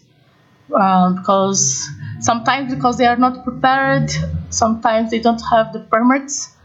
Uh, 0.74 1.12
because 1.12 1.90
sometimes 2.24 2.74
because 2.74 2.98
they 2.98 3.06
are 3.06 3.18
not 3.18 3.44
prepared, 3.44 4.10
sometimes 4.50 5.12
they 5.12 5.20
don't 5.20 5.42
have 5.52 5.74
the 5.74 5.82
permits, 5.82 6.56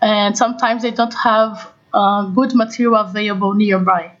and 0.00 0.36
sometimes 0.36 0.82
they 0.82 0.92
don't 0.92 1.14
have 1.14 1.72
uh, 1.92 2.26
good 2.26 2.54
material 2.54 2.94
available 2.96 3.54
nearby. 3.54 4.12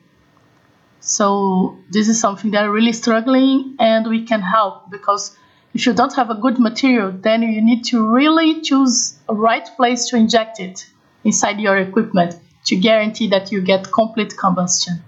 So 1.00 1.78
this 1.90 2.08
is 2.08 2.20
something 2.20 2.50
they're 2.50 2.70
really 2.70 2.92
struggling, 2.92 3.76
and 3.78 4.08
we 4.08 4.24
can 4.24 4.40
help 4.42 4.90
because 4.90 5.36
if 5.72 5.86
you 5.86 5.92
don't 5.92 6.14
have 6.14 6.30
a 6.30 6.34
good 6.34 6.58
material, 6.58 7.12
then 7.12 7.42
you 7.42 7.62
need 7.62 7.84
to 7.86 8.04
really 8.12 8.60
choose 8.60 9.16
a 9.28 9.34
right 9.34 9.68
place 9.76 10.08
to 10.08 10.16
inject 10.16 10.58
it 10.58 10.86
inside 11.22 11.60
your 11.60 11.76
equipment 11.76 12.34
to 12.66 12.76
guarantee 12.76 13.28
that 13.28 13.52
you 13.52 13.60
get 13.60 13.92
complete 13.92 14.36
combustion. 14.36 15.02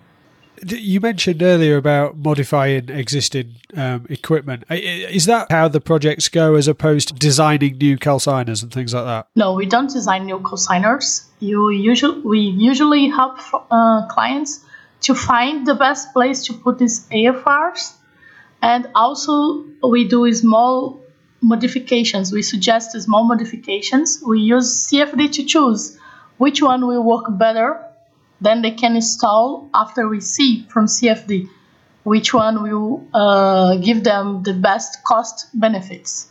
You 0.66 1.00
mentioned 1.00 1.42
earlier 1.42 1.76
about 1.76 2.16
modifying 2.16 2.88
existing 2.88 3.56
um, 3.76 4.06
equipment. 4.08 4.64
Is 4.70 5.26
that 5.26 5.50
how 5.50 5.68
the 5.68 5.80
projects 5.80 6.28
go, 6.28 6.54
as 6.54 6.68
opposed 6.68 7.08
to 7.08 7.14
designing 7.14 7.78
new 7.78 7.98
calciners 7.98 8.62
and 8.62 8.72
things 8.72 8.94
like 8.94 9.04
that? 9.04 9.28
No, 9.36 9.54
we 9.54 9.66
don't 9.66 9.90
design 9.90 10.26
new 10.26 10.38
calciners. 10.40 11.24
You 11.40 11.70
usually 11.70 12.20
we 12.22 12.40
usually 12.40 13.08
help 13.08 13.38
uh, 13.70 14.06
clients 14.08 14.64
to 15.02 15.14
find 15.14 15.66
the 15.66 15.74
best 15.74 16.12
place 16.12 16.44
to 16.46 16.52
put 16.54 16.78
these 16.78 17.08
AFRs. 17.08 17.94
And 18.60 18.88
also, 18.94 19.64
we 19.82 20.08
do 20.08 20.32
small 20.32 21.00
modifications. 21.40 22.32
We 22.32 22.42
suggest 22.42 23.00
small 23.00 23.24
modifications. 23.24 24.22
We 24.26 24.40
use 24.40 24.88
CFD 24.88 25.32
to 25.32 25.44
choose 25.44 25.98
which 26.38 26.62
one 26.62 26.86
will 26.86 27.02
work 27.02 27.26
better. 27.30 27.84
Then 28.40 28.62
they 28.62 28.70
can 28.70 28.94
install 28.94 29.68
after 29.74 30.08
we 30.08 30.20
see 30.20 30.64
from 30.68 30.86
CFD 30.86 31.48
which 32.04 32.32
one 32.32 32.62
will 32.62 33.06
uh, 33.12 33.76
give 33.76 34.04
them 34.04 34.42
the 34.44 34.54
best 34.54 35.02
cost 35.04 35.48
benefits. 35.52 36.28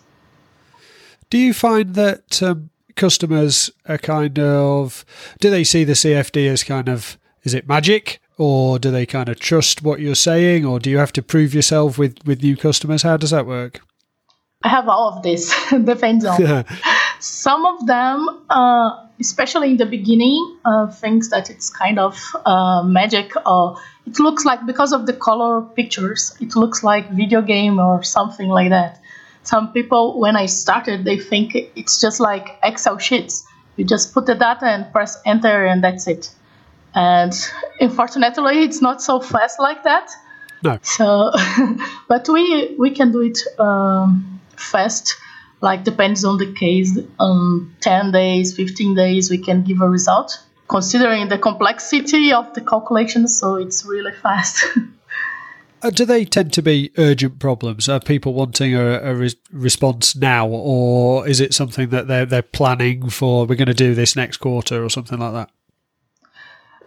Do 1.29 1.37
you 1.37 1.53
find 1.53 1.93
that 1.95 2.41
um, 2.41 2.69
customers 2.95 3.69
are 3.87 3.97
kind 3.97 4.39
of 4.39 5.05
do 5.39 5.49
they 5.49 5.63
see 5.63 5.83
the 5.83 5.93
CFD 5.93 6.49
as 6.49 6.63
kind 6.63 6.89
of 6.89 7.17
is 7.43 7.53
it 7.53 7.67
magic? 7.67 8.19
Or 8.39 8.77
do 8.77 8.91
they 8.91 9.07
kind 9.07 9.29
of 9.29 9.39
trust 9.39 9.81
what 9.81 9.99
you're 9.99 10.13
saying? 10.13 10.63
Or 10.63 10.79
do 10.79 10.91
you 10.91 10.99
have 10.99 11.11
to 11.13 11.23
prove 11.23 11.55
yourself 11.55 11.97
with 11.97 12.17
with 12.25 12.43
new 12.43 12.55
customers? 12.55 13.03
How 13.03 13.17
does 13.17 13.31
that 13.31 13.45
work? 13.45 13.81
I 14.63 14.69
have 14.69 14.87
all 14.87 15.13
of 15.13 15.23
this. 15.23 15.53
Depends 15.69 16.25
on 16.25 16.41
some 17.19 17.65
of 17.65 17.85
them 17.87 18.27
uh, 18.49 19.07
especially 19.19 19.71
in 19.71 19.77
the 19.77 19.85
beginning 19.85 20.57
uh, 20.65 20.87
thinks 20.87 21.29
that 21.29 21.49
it's 21.49 21.69
kind 21.69 21.97
of 21.99 22.19
uh, 22.45 22.83
magic 22.83 23.31
or 23.45 23.77
it 24.05 24.19
looks 24.19 24.45
like 24.45 24.65
because 24.65 24.93
of 24.93 25.05
the 25.05 25.13
color 25.13 25.61
pictures 25.61 26.35
it 26.39 26.55
looks 26.55 26.83
like 26.83 27.09
video 27.11 27.41
game 27.41 27.79
or 27.79 28.03
something 28.03 28.47
like 28.47 28.69
that. 28.69 28.99
Some 29.43 29.71
people 29.71 30.19
when 30.19 30.35
i 30.35 30.45
started 30.45 31.05
they 31.05 31.17
think 31.17 31.55
it's 31.55 31.99
just 32.01 32.19
like 32.19 32.57
excel 32.63 32.97
sheets. 32.97 33.45
You 33.75 33.85
just 33.85 34.13
put 34.13 34.25
the 34.25 34.35
data 34.35 34.65
and 34.65 34.91
press 34.91 35.17
enter 35.25 35.65
and 35.65 35.83
that's 35.83 36.07
it. 36.07 36.31
And 36.93 37.33
unfortunately 37.79 38.63
it's 38.63 38.81
not 38.81 39.01
so 39.01 39.19
fast 39.19 39.59
like 39.59 39.83
that. 39.83 40.09
No. 40.63 40.79
So 40.81 41.31
but 42.07 42.27
we 42.29 42.75
we 42.77 42.91
can 42.91 43.11
do 43.11 43.21
it 43.21 43.39
um, 43.59 44.39
fast 44.55 45.15
like 45.61 45.83
depends 45.83 46.23
on 46.23 46.37
the 46.37 46.53
case. 46.53 46.97
Um, 47.19 47.75
10 47.81 48.11
days 48.11 48.55
15 48.55 48.95
days 48.95 49.29
we 49.29 49.37
can 49.37 49.63
give 49.63 49.81
a 49.81 49.89
result. 49.89 50.43
Considering 50.67 51.29
the 51.29 51.37
complexity 51.37 52.33
of 52.33 52.53
the 52.53 52.61
calculation 52.61 53.27
so 53.27 53.55
it's 53.55 53.85
really 53.85 54.13
fast. 54.13 54.65
Uh, 55.83 55.91
do 55.91 56.05
they 56.05 56.25
tend 56.25 56.51
to 56.51 56.63
be 56.63 56.91
urgent 56.97 57.37
problems? 57.37 57.87
Are 57.87 57.99
people 57.99 58.33
wanting 58.33 58.73
a, 58.73 58.99
a 58.99 59.13
re- 59.13 59.39
response 59.51 60.15
now 60.15 60.47
or 60.47 61.27
is 61.27 61.39
it 61.39 61.53
something 61.53 61.89
that 61.89 62.07
they're, 62.07 62.25
they're 62.25 62.41
planning 62.41 63.11
for 63.11 63.45
we're 63.45 63.55
going 63.55 63.67
to 63.67 63.75
do 63.75 63.93
this 63.93 64.15
next 64.15 64.37
quarter 64.37 64.83
or 64.83 64.89
something 64.89 65.19
like 65.19 65.33
that? 65.33 65.51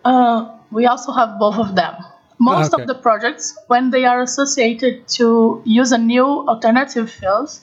Uh, 0.04 0.50
we 0.72 0.86
also 0.86 1.12
have 1.12 1.38
both 1.38 1.56
of 1.56 1.76
them. 1.76 1.94
Most 2.40 2.74
okay. 2.74 2.82
of 2.82 2.88
the 2.88 2.94
projects 2.94 3.56
when 3.68 3.90
they 3.90 4.06
are 4.06 4.22
associated 4.22 5.06
to 5.08 5.62
use 5.64 5.92
a 5.92 5.98
new 5.98 6.24
alternative 6.24 7.10
fields 7.10 7.60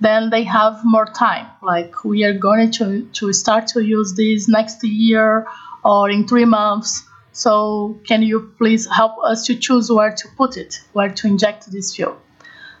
then 0.00 0.30
they 0.30 0.44
have 0.44 0.80
more 0.84 1.06
time. 1.06 1.46
Like 1.62 2.04
we 2.04 2.24
are 2.24 2.34
going 2.34 2.70
to, 2.72 3.02
to 3.14 3.32
start 3.32 3.66
to 3.68 3.80
use 3.80 4.14
this 4.14 4.48
next 4.48 4.84
year 4.84 5.46
or 5.84 6.10
in 6.10 6.26
three 6.26 6.44
months. 6.44 7.02
So 7.32 7.98
can 8.06 8.22
you 8.22 8.52
please 8.58 8.86
help 8.86 9.18
us 9.24 9.46
to 9.46 9.56
choose 9.56 9.90
where 9.90 10.12
to 10.12 10.28
put 10.36 10.56
it, 10.56 10.80
where 10.92 11.10
to 11.10 11.26
inject 11.26 11.70
this 11.70 11.94
fuel? 11.94 12.16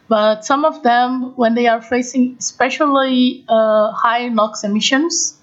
But 0.08 0.44
some 0.44 0.64
of 0.64 0.82
them, 0.82 1.34
when 1.36 1.54
they 1.54 1.66
are 1.66 1.82
facing 1.82 2.36
especially 2.38 3.44
uh, 3.48 3.90
high 3.90 4.28
NOx 4.28 4.62
emissions, 4.62 5.36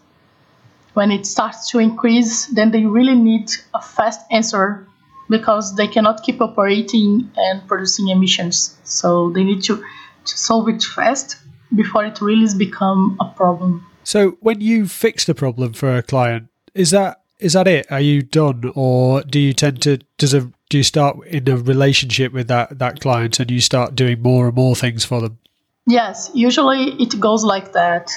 when 0.94 1.12
it 1.12 1.26
starts 1.26 1.72
to 1.72 1.80
increase, 1.80 2.46
then 2.48 2.72
they 2.72 2.86
really 2.86 3.16
need 3.16 3.50
a 3.74 3.82
fast 3.82 4.22
answer 4.32 4.88
because 5.30 5.76
they 5.76 5.88
cannot 5.88 6.24
keep 6.24 6.40
operating 6.40 7.32
and 7.36 7.68
producing 7.68 8.10
emissions. 8.10 8.78
So 8.84 9.32
they 9.32 9.44
need 9.44 9.64
to, 9.64 9.78
to 9.78 10.38
solve 10.38 10.70
it 10.70 10.84
fast 10.84 11.43
before 11.76 12.06
it 12.06 12.22
really 12.22 12.42
has 12.42 12.56
become 12.56 13.18
a 13.20 13.26
problem. 13.26 13.86
So 14.04 14.38
when 14.42 14.62
you 14.62 14.88
fix 14.88 15.26
the 15.26 15.36
problem 15.36 15.74
for 15.74 15.96
a 15.96 16.04
client, 16.04 16.48
is 16.74 16.92
that 16.92 17.22
is 17.40 17.54
that 17.54 17.68
it? 17.68 17.92
Are 17.92 18.00
you 18.00 18.22
done, 18.22 18.72
or 18.76 19.22
do 19.24 19.40
you 19.40 19.54
tend 19.54 19.82
to 19.84 19.98
does 20.18 20.34
a 20.34 20.52
do 20.70 20.78
you 20.78 20.84
start 20.84 21.18
in 21.28 21.48
a 21.50 21.58
relationship 21.58 22.34
with 22.34 22.48
that 22.48 22.80
that 22.80 23.00
client 23.00 23.40
and 23.40 23.52
you 23.52 23.62
start 23.62 23.96
doing 23.96 24.22
more 24.22 24.48
and 24.48 24.56
more 24.56 24.76
things 24.76 25.06
for 25.06 25.22
them? 25.22 25.38
Yes, 25.86 26.32
usually 26.34 26.94
it 27.02 27.20
goes 27.20 27.44
like 27.44 27.74
that. 27.74 28.12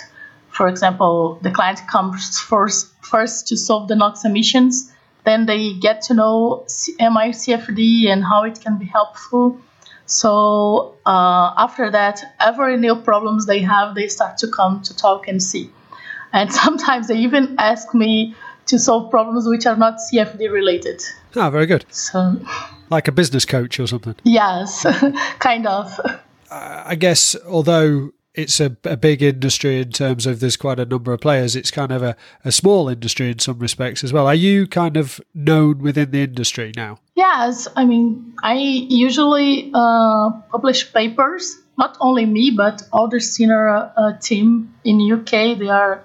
For 0.49 0.69
example, 0.69 1.39
the 1.43 1.51
client 1.51 1.81
comes 1.89 2.39
first 2.39 2.93
first 3.03 3.49
to 3.49 3.57
solve 3.57 3.89
the 3.89 3.95
NOx 3.95 4.25
emissions, 4.25 4.93
then 5.25 5.47
they 5.47 5.75
get 5.75 6.03
to 6.03 6.15
know 6.15 6.65
MICFD 7.01 8.09
and 8.09 8.25
how 8.25 8.45
it 8.45 8.61
can 8.61 8.79
be 8.79 8.87
helpful 8.87 9.61
so 10.07 10.95
uh, 11.05 11.53
after 11.59 11.91
that, 11.91 12.23
every 12.41 12.77
new 12.77 12.95
problems 12.95 13.47
they 13.47 13.61
have, 13.61 13.95
they 13.95 14.09
start 14.09 14.39
to 14.39 14.49
come 14.49 14.83
to 14.83 14.97
talk 14.97 15.29
and 15.29 15.43
see. 15.43 15.71
And 16.33 16.53
sometimes 16.65 17.09
they 17.09 17.19
even 17.19 17.57
ask 17.59 17.95
me 17.95 18.35
to 18.67 18.79
solve 18.79 19.11
problems 19.11 19.47
which 19.47 19.67
are 19.67 19.77
not 19.77 19.99
CFD 19.99 20.51
related. 20.51 21.03
Ah, 21.37 21.51
very 21.51 21.67
good. 21.67 21.85
So, 21.91 22.41
like 22.91 23.09
a 23.09 23.13
business 23.13 23.45
coach 23.45 23.79
or 23.79 23.87
something. 23.87 24.15
Yes, 24.25 24.87
kind 25.39 25.67
of. 25.67 26.01
Uh, 26.51 26.83
I 26.87 26.95
guess 26.95 27.37
although 27.47 28.13
it's 28.37 28.61
a, 28.61 28.77
a, 28.85 28.97
big 28.97 29.23
industry 29.23 29.81
in 29.81 29.91
terms 29.91 30.27
of 30.27 30.41
there's 30.41 30.57
quite 30.57 30.79
a 30.79 30.85
number 30.85 31.13
of 31.13 31.21
players. 31.21 31.57
It's 31.57 31.71
kind 31.71 31.91
of 31.91 32.03
a, 32.03 32.17
a 32.45 32.53
small 32.53 32.89
industry 32.89 33.31
in 33.31 33.39
some 33.39 33.59
respects 33.59 34.05
as 34.05 34.13
well. 34.13 34.27
Are 34.27 34.35
you 34.35 34.67
kind 34.67 34.97
of 34.97 35.21
known 35.35 35.79
within 35.79 36.11
the 36.11 36.23
industry 36.23 36.73
now? 36.77 36.99
Yes, 37.15 37.67
I 37.75 37.85
mean, 37.87 38.35
I 38.43 38.55
usually 38.55 39.71
uh, 39.75 40.31
publish 40.51 40.93
papers. 40.93 41.59
Not 41.79 41.97
only 42.01 42.25
me, 42.25 42.53
but 42.57 42.83
other 42.93 43.21
senior 43.21 43.69
uh, 43.69 44.19
team 44.19 44.75
in 44.85 45.01
UK. 45.13 45.59
They 45.59 45.69
are, 45.69 46.05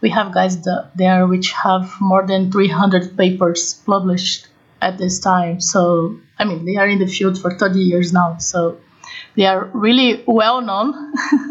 we 0.00 0.10
have 0.10 0.34
guys 0.34 0.58
there 0.94 1.26
which 1.26 1.52
have 1.52 1.92
more 2.00 2.26
than 2.26 2.52
300 2.52 3.16
papers 3.16 3.74
published 3.86 4.48
at 4.82 4.98
this 4.98 5.18
time. 5.18 5.60
So 5.60 6.18
I 6.40 6.44
mean, 6.44 6.64
they 6.64 6.76
are 6.76 6.86
in 6.86 6.98
the 6.98 7.06
field 7.06 7.38
for 7.38 7.56
30 7.56 7.78
years 7.78 8.12
now. 8.14 8.38
So 8.38 8.78
they 9.36 9.46
are 9.46 9.70
really 9.72 10.22
well 10.26 10.60
known 10.60 10.94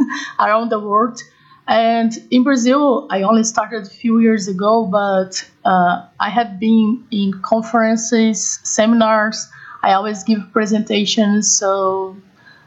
around 0.39 0.69
the 0.69 0.79
world. 0.79 1.21
And 1.67 2.11
in 2.31 2.43
Brazil, 2.43 3.07
I 3.11 3.21
only 3.21 3.43
started 3.43 3.83
a 3.85 3.89
few 3.89 4.19
years 4.19 4.47
ago, 4.47 4.85
but 4.85 5.47
uh, 5.63 6.03
I 6.19 6.29
have 6.29 6.59
been 6.59 7.05
in 7.11 7.41
conferences, 7.43 8.59
seminars. 8.63 9.47
I 9.83 9.93
always 9.93 10.23
give 10.23 10.39
presentations, 10.51 11.49
so 11.51 12.17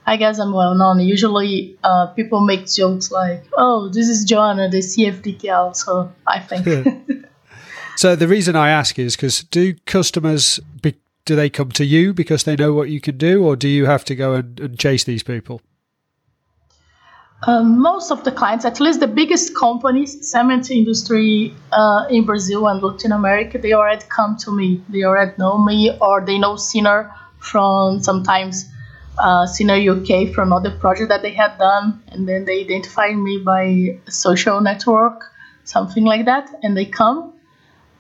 I 0.07 0.17
guess 0.17 0.39
I'm 0.39 0.53
well 0.53 0.77
known. 0.77 1.01
Usually, 1.01 1.77
uh, 1.83 2.07
people 2.15 2.41
make 2.41 2.67
jokes 2.67 3.11
like, 3.11 3.45
"Oh, 3.57 3.89
this 3.89 4.09
is 4.09 4.25
Joanna, 4.25 4.69
the 4.69 4.79
CFD 4.79 5.39
gal." 5.39 5.75
So 5.75 6.13
I 6.27 6.39
think. 6.39 7.27
so 7.97 8.15
the 8.15 8.29
reason 8.29 8.55
I 8.55 8.71
ask 8.71 8.99
is 9.01 9.17
because 9.17 9.43
do 9.45 9.75
customers 9.85 10.61
be- 10.81 11.02
do 11.25 11.37
they 11.37 11.51
come 11.51 11.71
to 11.73 11.85
you 11.85 12.13
because 12.13 12.45
they 12.45 12.57
know 12.57 12.73
what 12.73 12.89
you 12.91 13.01
can 13.01 13.17
do, 13.17 13.45
or 13.45 13.57
do 13.57 13.69
you 13.69 13.87
have 13.87 14.05
to 14.07 14.15
go 14.15 14.35
and, 14.35 14.59
and 14.61 14.79
chase 14.79 15.05
these 15.05 15.23
people? 15.23 15.61
Um, 17.45 17.81
most 17.81 18.13
of 18.13 18.23
the 18.23 18.31
clients, 18.31 18.65
at 18.65 18.79
least 18.79 19.01
the 19.01 19.09
biggest 19.09 19.57
companies, 19.57 20.31
cement 20.31 20.71
industry 20.71 21.53
uh, 21.73 22.07
in 22.09 22.25
Brazil 22.25 22.69
and 22.69 22.81
Latin 22.81 23.11
America, 23.11 23.59
they 23.59 23.73
already 23.73 24.05
come 24.09 24.37
to 24.39 24.53
me. 24.53 24.81
They 24.89 25.03
already 25.03 25.33
know 25.39 25.59
me, 25.59 25.97
or 26.01 26.25
they 26.25 26.39
know 26.39 26.57
Cinar 26.57 27.13
from 27.39 28.01
sometimes 28.01 28.67
uh, 29.19 29.47
Cinar 29.47 29.77
UK 29.77 30.33
from 30.33 30.53
other 30.53 30.71
project 30.71 31.09
that 31.09 31.23
they 31.23 31.33
had 31.33 31.59
done, 31.59 32.03
and 32.09 32.29
then 32.29 32.45
they 32.45 32.61
identify 32.61 33.09
me 33.13 33.39
by 33.39 33.99
social 34.09 34.61
network, 34.61 35.25
something 35.65 36.05
like 36.05 36.27
that, 36.27 36.49
and 36.63 36.77
they 36.77 36.87
come. 36.87 37.33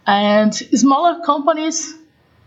And 0.07 0.55
smaller 0.55 1.21
companies, 1.25 1.95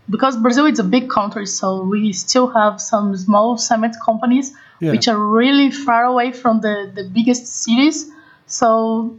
because 0.08 0.36
Brazil 0.36 0.66
is 0.66 0.78
a 0.78 0.84
big 0.84 1.08
country, 1.10 1.46
so 1.46 1.82
we 1.82 2.12
still 2.12 2.48
have 2.48 2.80
some 2.80 3.16
small 3.16 3.58
cement 3.58 3.96
companies 4.04 4.52
yeah. 4.80 4.92
which 4.92 5.08
are 5.08 5.18
really 5.18 5.70
far 5.70 6.04
away 6.04 6.32
from 6.32 6.60
the, 6.60 6.90
the 6.94 7.04
biggest 7.04 7.46
cities. 7.46 8.10
So 8.46 9.18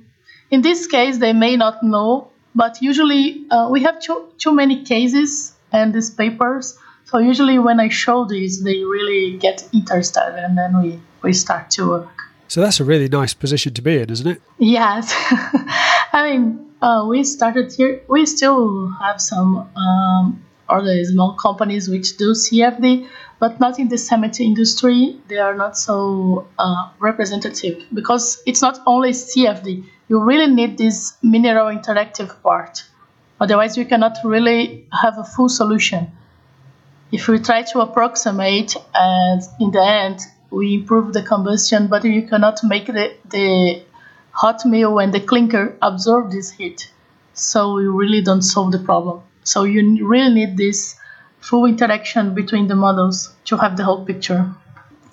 in 0.50 0.62
this 0.62 0.88
case, 0.88 1.18
they 1.18 1.34
may 1.34 1.58
not 1.58 1.84
know, 1.84 2.30
but 2.56 2.82
usually 2.82 3.46
uh, 3.52 3.68
we 3.70 3.84
have 3.84 4.00
too, 4.00 4.28
too 4.38 4.54
many 4.54 4.84
cases 4.84 5.54
and 5.72 5.94
these 5.94 6.10
papers. 6.10 6.78
So 7.06 7.18
usually 7.20 7.60
when 7.60 7.80
I 7.80 7.90
show 7.90 8.26
these, 8.26 8.64
they 8.64 8.84
really 8.84 9.38
get 9.38 9.68
interested 9.74 10.36
and 10.38 10.58
then 10.58 10.82
we, 10.82 11.00
we 11.22 11.34
start 11.34 11.70
to 11.72 11.90
work. 11.90 12.10
So 12.50 12.62
that's 12.62 12.80
a 12.80 12.86
really 12.86 13.10
nice 13.10 13.34
position 13.34 13.74
to 13.74 13.82
be 13.82 14.00
in, 14.00 14.10
isn't 14.10 14.28
it? 14.28 14.42
Yes. 14.58 15.14
I 16.14 16.30
mean, 16.32 16.66
uh, 16.82 17.06
we 17.08 17.24
started 17.24 17.74
here. 17.74 18.02
We 18.08 18.26
still 18.26 18.90
have 19.02 19.20
some 19.20 19.70
um, 19.76 20.46
small 21.06 21.34
companies 21.34 21.90
which 21.90 22.18
do 22.18 22.32
CFD, 22.32 23.08
but 23.40 23.60
not 23.60 23.80
in 23.80 23.90
the 23.90 23.98
cement 23.98 24.40
industry. 24.40 25.20
They 25.28 25.38
are 25.38 25.56
not 25.56 25.78
so 25.78 26.48
uh, 26.58 26.90
representative 27.00 27.86
because 27.94 28.42
it's 28.46 28.62
not 28.62 28.80
only 28.86 29.12
CFD. 29.12 29.84
You 30.10 30.24
really 30.24 30.54
need 30.54 30.78
this 30.78 31.18
mineral 31.22 31.68
interactive 31.68 32.42
part. 32.42 32.84
Otherwise, 33.40 33.78
you 33.78 33.86
cannot 33.86 34.18
really 34.24 34.86
have 34.92 35.18
a 35.18 35.24
full 35.24 35.50
solution. 35.50 36.12
If 37.12 37.28
we 37.28 37.40
try 37.40 37.62
to 37.62 37.80
approximate 37.82 38.76
and 38.94 39.42
in 39.60 39.72
the 39.72 39.84
end 39.84 40.20
we 40.50 40.76
improve 40.76 41.14
the 41.14 41.22
combustion, 41.22 41.88
but 41.88 42.04
you 42.04 42.24
cannot 42.24 42.60
make 42.64 42.88
the, 42.88 43.16
the 43.30 43.84
hot 44.32 44.66
meal 44.66 45.00
and 45.00 45.14
the 45.14 45.20
clinker 45.20 45.78
absorb 45.82 46.32
this 46.32 46.52
heat. 46.52 46.92
So 47.34 47.76
we 47.76 47.88
really 47.88 48.22
don't 48.22 48.42
solve 48.42 48.72
the 48.72 48.80
problem. 48.80 49.22
So 49.48 49.64
you 49.64 50.06
really 50.06 50.34
need 50.34 50.58
this 50.58 50.96
full 51.40 51.66
interaction 51.66 52.34
between 52.36 52.68
the 52.68 52.76
models 52.76 53.34
to 53.46 53.58
have 53.58 53.78
the 53.78 53.84
whole 53.84 54.06
picture. 54.06 54.54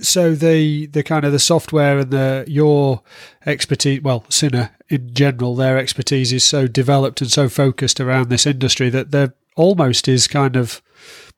So 0.01 0.35
the 0.35 0.87
the 0.87 1.03
kind 1.03 1.25
of 1.25 1.33
the 1.33 1.39
software 1.39 1.99
and 1.99 2.11
the 2.11 2.45
your 2.49 3.03
expertise, 3.47 4.03
well, 4.03 4.25
Cinar 4.29 4.71
in 4.89 5.15
general, 5.15 5.55
their 5.55 5.79
expertise 5.79 6.33
is 6.33 6.45
so 6.45 6.67
developed 6.67 7.21
and 7.21 7.31
so 7.31 7.49
focused 7.49 8.01
around 8.01 8.29
this 8.29 8.47
industry 8.47 8.91
that 8.91 9.13
there 9.13 9.35
almost 9.57 10.09
is 10.09 10.27
kind 10.27 10.57
of 10.57 10.83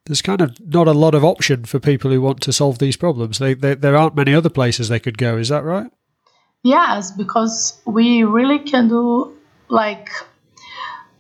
there's 0.07 0.23
kind 0.23 0.41
of 0.41 0.57
not 0.73 0.89
a 0.89 0.93
lot 0.93 1.15
of 1.15 1.25
option 1.25 1.65
for 1.65 1.79
people 1.79 2.11
who 2.11 2.21
want 2.21 2.41
to 2.41 2.53
solve 2.53 2.79
these 2.79 2.97
problems. 2.97 3.39
They, 3.39 3.55
they, 3.55 3.75
there 3.75 3.97
aren't 3.97 4.15
many 4.15 4.35
other 4.35 4.49
places 4.49 4.89
they 4.89 5.01
could 5.01 5.19
go. 5.19 5.37
Is 5.37 5.49
that 5.49 5.65
right? 5.65 5.91
Yes, 6.63 7.11
because 7.11 7.81
we 7.85 8.25
really 8.25 8.61
can 8.61 8.89
do 8.89 9.37
like 9.69 10.09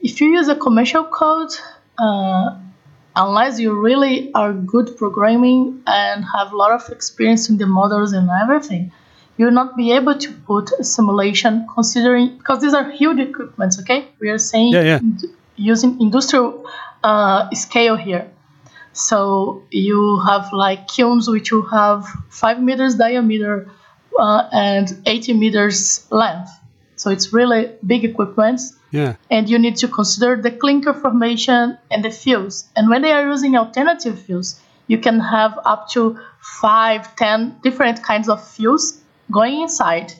if 0.00 0.20
you 0.20 0.28
use 0.28 0.48
a 0.48 0.56
commercial 0.56 1.04
code, 1.04 1.50
uh, 1.98 2.56
unless 3.14 3.58
you 3.58 3.72
really 3.80 4.32
are 4.34 4.52
good 4.52 4.96
programming 4.96 5.82
and 5.86 6.24
have 6.24 6.52
a 6.52 6.56
lot 6.56 6.72
of 6.72 6.90
experience 6.90 7.48
in 7.48 7.56
the 7.56 7.66
models 7.66 8.12
and 8.12 8.28
everything, 8.42 8.92
you'll 9.36 9.50
not 9.50 9.76
be 9.76 9.92
able 9.92 10.16
to 10.18 10.32
put 10.32 10.70
a 10.78 10.84
simulation 10.84 11.66
considering 11.72 12.36
because 12.38 12.60
these 12.60 12.74
are 12.74 12.90
huge 12.90 13.18
equipments. 13.18 13.80
Okay, 13.80 14.08
we 14.20 14.28
are 14.28 14.38
saying 14.38 14.72
yeah, 14.72 14.82
yeah. 14.82 15.00
using 15.56 16.00
industrial 16.00 16.68
uh, 17.02 17.50
scale 17.52 17.96
here. 17.96 18.30
So 18.92 19.62
you 19.70 20.20
have 20.26 20.52
like 20.52 20.88
kilns 20.88 21.28
which 21.28 21.52
will 21.52 21.68
have 21.68 22.06
five 22.30 22.62
meters 22.62 22.94
diameter, 22.94 23.70
uh, 24.18 24.48
and 24.52 25.02
80 25.06 25.34
meters 25.34 26.06
length. 26.10 26.50
So 26.96 27.10
it's 27.10 27.32
really 27.32 27.72
big 27.86 28.04
equipment. 28.04 28.60
Yeah. 28.90 29.16
And 29.30 29.48
you 29.48 29.58
need 29.58 29.76
to 29.76 29.88
consider 29.88 30.40
the 30.40 30.50
clinker 30.50 30.94
formation 30.94 31.78
and 31.90 32.04
the 32.04 32.10
fuels. 32.10 32.68
And 32.76 32.88
when 32.88 33.02
they 33.02 33.12
are 33.12 33.26
using 33.26 33.56
alternative 33.56 34.18
fuels, 34.20 34.60
you 34.86 34.98
can 34.98 35.20
have 35.20 35.58
up 35.64 35.88
to 35.90 36.18
five, 36.40 37.16
ten 37.16 37.58
different 37.62 38.02
kinds 38.02 38.28
of 38.28 38.46
fuels 38.46 39.00
going 39.30 39.60
inside. 39.62 40.12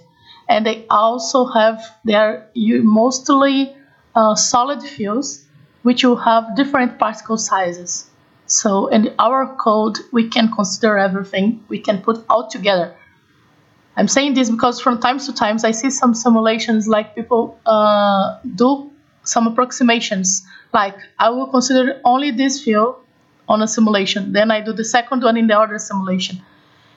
And 0.48 0.66
they 0.66 0.87
also 0.90 1.46
have, 1.46 1.83
they 2.05 2.14
are 2.14 2.48
mostly 2.55 3.74
uh, 4.14 4.35
solid 4.35 4.83
fuels, 4.83 5.44
which 5.83 6.05
will 6.05 6.16
have 6.16 6.57
different 6.57 6.98
particle 6.98 7.38
sizes. 7.38 8.11
So 8.46 8.88
in 8.88 9.14
our 9.18 9.57
code, 9.57 9.98
we 10.12 10.29
can 10.29 10.52
consider 10.52 10.98
everything. 10.98 11.64
We 11.68 11.81
can 11.81 12.00
put 12.00 12.24
all 12.29 12.48
together. 12.48 12.94
I'm 13.96 14.09
saying 14.09 14.35
this 14.35 14.50
because 14.50 14.80
from 14.80 15.00
time 15.00 15.18
to 15.20 15.32
times 15.32 15.64
I 15.64 15.70
see 15.70 15.90
some 15.90 16.14
simulations 16.14 16.87
like 16.87 17.14
people 17.14 17.59
uh, 17.64 18.38
do 18.54 18.90
some 19.24 19.46
approximations. 19.46 20.46
Like 20.72 20.96
I 21.18 21.30
will 21.30 21.46
consider 21.46 22.00
only 22.04 22.30
this 22.30 22.62
field 22.62 22.96
on 23.48 23.62
a 23.62 23.68
simulation, 23.68 24.32
then 24.32 24.50
I 24.50 24.61
do 24.61 24.72
the 24.72 24.85
second 24.85 25.22
one 25.22 25.37
in 25.37 25.46
the 25.46 25.59
other 25.59 25.78
simulation. 25.78 26.42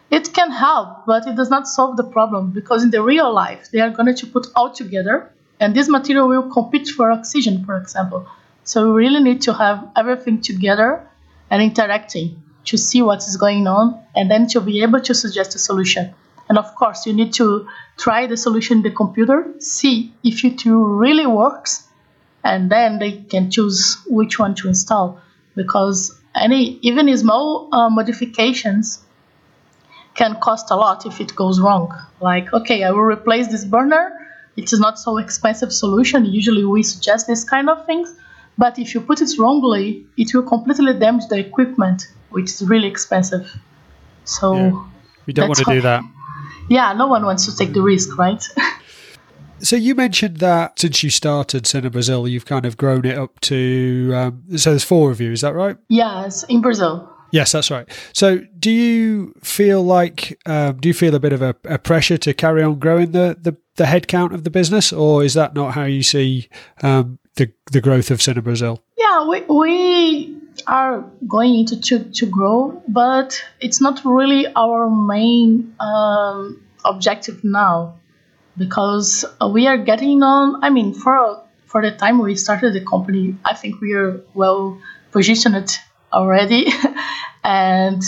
It 0.09 0.33
can 0.33 0.51
help, 0.51 1.05
but 1.05 1.27
it 1.27 1.35
does 1.35 1.51
not 1.51 1.67
solve 1.67 1.95
the 1.95 2.03
problem 2.03 2.51
because 2.51 2.83
in 2.83 2.89
the 2.89 3.03
real 3.03 3.31
life 3.31 3.69
they 3.71 3.79
are 3.79 3.91
going 3.91 4.13
to 4.15 4.27
put 4.27 4.47
all 4.55 4.71
together, 4.71 5.31
and 5.59 5.75
this 5.75 5.87
material 5.87 6.27
will 6.27 6.49
compete 6.49 6.87
for 6.87 7.11
oxygen, 7.11 7.63
for 7.65 7.77
example. 7.77 8.27
So 8.63 8.91
we 8.91 9.05
really 9.05 9.21
need 9.21 9.41
to 9.43 9.53
have 9.53 9.87
everything 9.95 10.41
together 10.41 11.07
and 11.51 11.61
interacting 11.61 12.41
to 12.65 12.77
see 12.77 13.01
what 13.03 13.19
is 13.19 13.37
going 13.37 13.67
on, 13.67 14.03
and 14.15 14.29
then 14.29 14.47
to 14.47 14.59
be 14.59 14.81
able 14.81 15.01
to 15.01 15.13
suggest 15.13 15.53
a 15.53 15.59
solution. 15.59 16.15
And 16.49 16.57
of 16.57 16.75
course, 16.75 17.05
you 17.05 17.13
need 17.13 17.31
to 17.33 17.67
try 17.97 18.25
the 18.25 18.35
solution 18.35 18.77
in 18.77 18.83
the 18.83 18.91
computer, 18.91 19.53
see 19.59 20.13
if 20.23 20.43
it 20.43 20.65
really 20.65 21.27
works, 21.27 21.87
and 22.43 22.71
then 22.71 22.97
they 22.97 23.11
can 23.11 23.51
choose 23.51 23.97
which 24.07 24.39
one 24.39 24.55
to 24.55 24.67
install. 24.67 25.21
Because 25.55 26.19
any 26.35 26.79
even 26.81 27.15
small 27.17 27.69
uh, 27.71 27.89
modifications 27.89 28.99
can 30.15 30.39
cost 30.41 30.71
a 30.71 30.75
lot 30.75 31.05
if 31.05 31.21
it 31.21 31.35
goes 31.35 31.59
wrong. 31.59 31.95
Like, 32.19 32.51
okay, 32.51 32.83
I 32.83 32.89
will 32.91 33.03
replace 33.03 33.47
this 33.47 33.63
burner. 33.63 34.11
It 34.57 34.73
is 34.73 34.79
not 34.79 34.97
so 34.97 35.17
expensive 35.17 35.71
solution. 35.71 36.25
Usually, 36.25 36.65
we 36.65 36.81
suggest 36.81 37.27
this 37.27 37.43
kind 37.43 37.69
of 37.69 37.85
things. 37.85 38.11
But 38.57 38.79
if 38.79 38.95
you 38.95 39.01
put 39.01 39.21
it 39.21 39.29
wrongly, 39.37 40.07
it 40.17 40.33
will 40.33 40.43
completely 40.43 40.97
damage 40.97 41.27
the 41.27 41.37
equipment, 41.37 42.07
which 42.31 42.45
is 42.45 42.63
really 42.63 42.87
expensive. 42.87 43.55
So 44.25 44.55
yeah. 44.55 44.83
we 45.27 45.33
don't 45.33 45.47
want 45.47 45.59
to 45.59 45.65
do 45.65 45.81
that 45.81 46.03
yeah, 46.69 46.93
no 46.93 47.07
one 47.07 47.25
wants 47.25 47.45
to 47.45 47.55
take 47.55 47.73
the 47.73 47.81
risk, 47.81 48.17
right? 48.17 48.43
So 49.61 49.75
you 49.75 49.93
mentioned 49.95 50.37
that 50.37 50.79
since 50.79 51.03
you 51.03 51.09
started 51.09 51.67
Cinar 51.67 51.89
Brazil, 51.89 52.27
you've 52.27 52.45
kind 52.45 52.65
of 52.65 52.77
grown 52.77 53.05
it 53.05 53.17
up 53.17 53.39
to. 53.41 54.11
Um, 54.15 54.57
so 54.57 54.71
there's 54.71 54.83
four 54.83 55.11
of 55.11 55.19
you, 55.19 55.31
is 55.31 55.41
that 55.41 55.53
right? 55.53 55.77
Yes, 55.89 56.43
in 56.43 56.61
Brazil. 56.61 57.09
Yes, 57.31 57.51
that's 57.51 57.69
right. 57.69 57.87
So 58.13 58.39
do 58.57 58.71
you 58.71 59.33
feel 59.43 59.83
like 59.83 60.39
um, 60.45 60.77
do 60.77 60.87
you 60.87 60.93
feel 60.93 61.13
a 61.13 61.19
bit 61.19 61.33
of 61.33 61.41
a, 61.41 61.55
a, 61.65 61.77
pressure 61.77 62.17
to 62.17 62.33
carry 62.33 62.63
on 62.63 62.79
growing 62.79 63.11
the 63.11 63.37
the, 63.39 63.55
the 63.75 63.83
headcount 63.83 64.33
of 64.33 64.45
the 64.45 64.49
business, 64.49 64.91
or 64.91 65.23
is 65.23 65.35
that 65.35 65.53
not 65.53 65.73
how 65.73 65.83
you 65.83 66.01
see 66.01 66.49
um, 66.81 67.19
the 67.35 67.51
the 67.71 67.81
growth 67.81 68.09
of 68.09 68.21
Cinar 68.21 68.41
Brazil? 68.41 68.81
Yeah, 68.97 69.27
we 69.27 69.41
we 69.41 70.38
are 70.67 71.01
going 71.27 71.59
into 71.59 71.79
to, 71.81 72.03
to 72.11 72.25
grow, 72.25 72.81
but 72.87 73.43
it's 73.59 73.81
not 73.81 74.01
really 74.05 74.47
our 74.55 74.89
main 74.89 75.75
um, 75.79 76.63
objective 76.85 77.43
now 77.43 77.99
because 78.57 79.25
we 79.51 79.67
are 79.67 79.77
getting 79.77 80.21
on. 80.23 80.63
I 80.63 80.69
mean, 80.69 80.93
for 80.93 81.43
for 81.65 81.81
the 81.81 81.91
time 81.91 82.19
we 82.19 82.35
started 82.35 82.73
the 82.73 82.83
company, 82.83 83.35
I 83.45 83.53
think 83.53 83.79
we 83.79 83.93
are 83.93 84.21
well 84.33 84.81
positioned 85.11 85.79
already. 86.11 86.67
and 87.43 88.01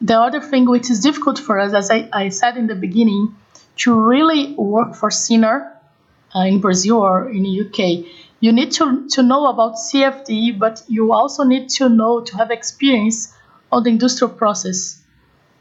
the 0.00 0.20
other 0.20 0.40
thing 0.40 0.68
which 0.68 0.90
is 0.90 1.00
difficult 1.00 1.38
for 1.38 1.58
us, 1.58 1.72
as 1.72 1.90
I, 1.90 2.08
I 2.12 2.28
said 2.28 2.56
in 2.56 2.66
the 2.66 2.74
beginning, 2.74 3.34
to 3.78 3.98
really 3.98 4.54
work 4.54 4.94
for 4.94 5.10
Cinar 5.10 5.72
uh, 6.34 6.40
in 6.40 6.60
Brazil 6.60 6.98
or 6.98 7.30
in 7.30 7.42
the 7.42 7.60
UK 7.62 8.04
you 8.40 8.52
need 8.52 8.70
to, 8.72 9.08
to 9.08 9.22
know 9.22 9.46
about 9.46 9.74
CFD, 9.74 10.58
but 10.58 10.82
you 10.88 11.12
also 11.12 11.42
need 11.44 11.68
to 11.70 11.88
know 11.88 12.20
to 12.20 12.36
have 12.36 12.50
experience 12.50 13.34
on 13.72 13.82
the 13.82 13.90
industrial 13.90 14.32
process. 14.32 15.02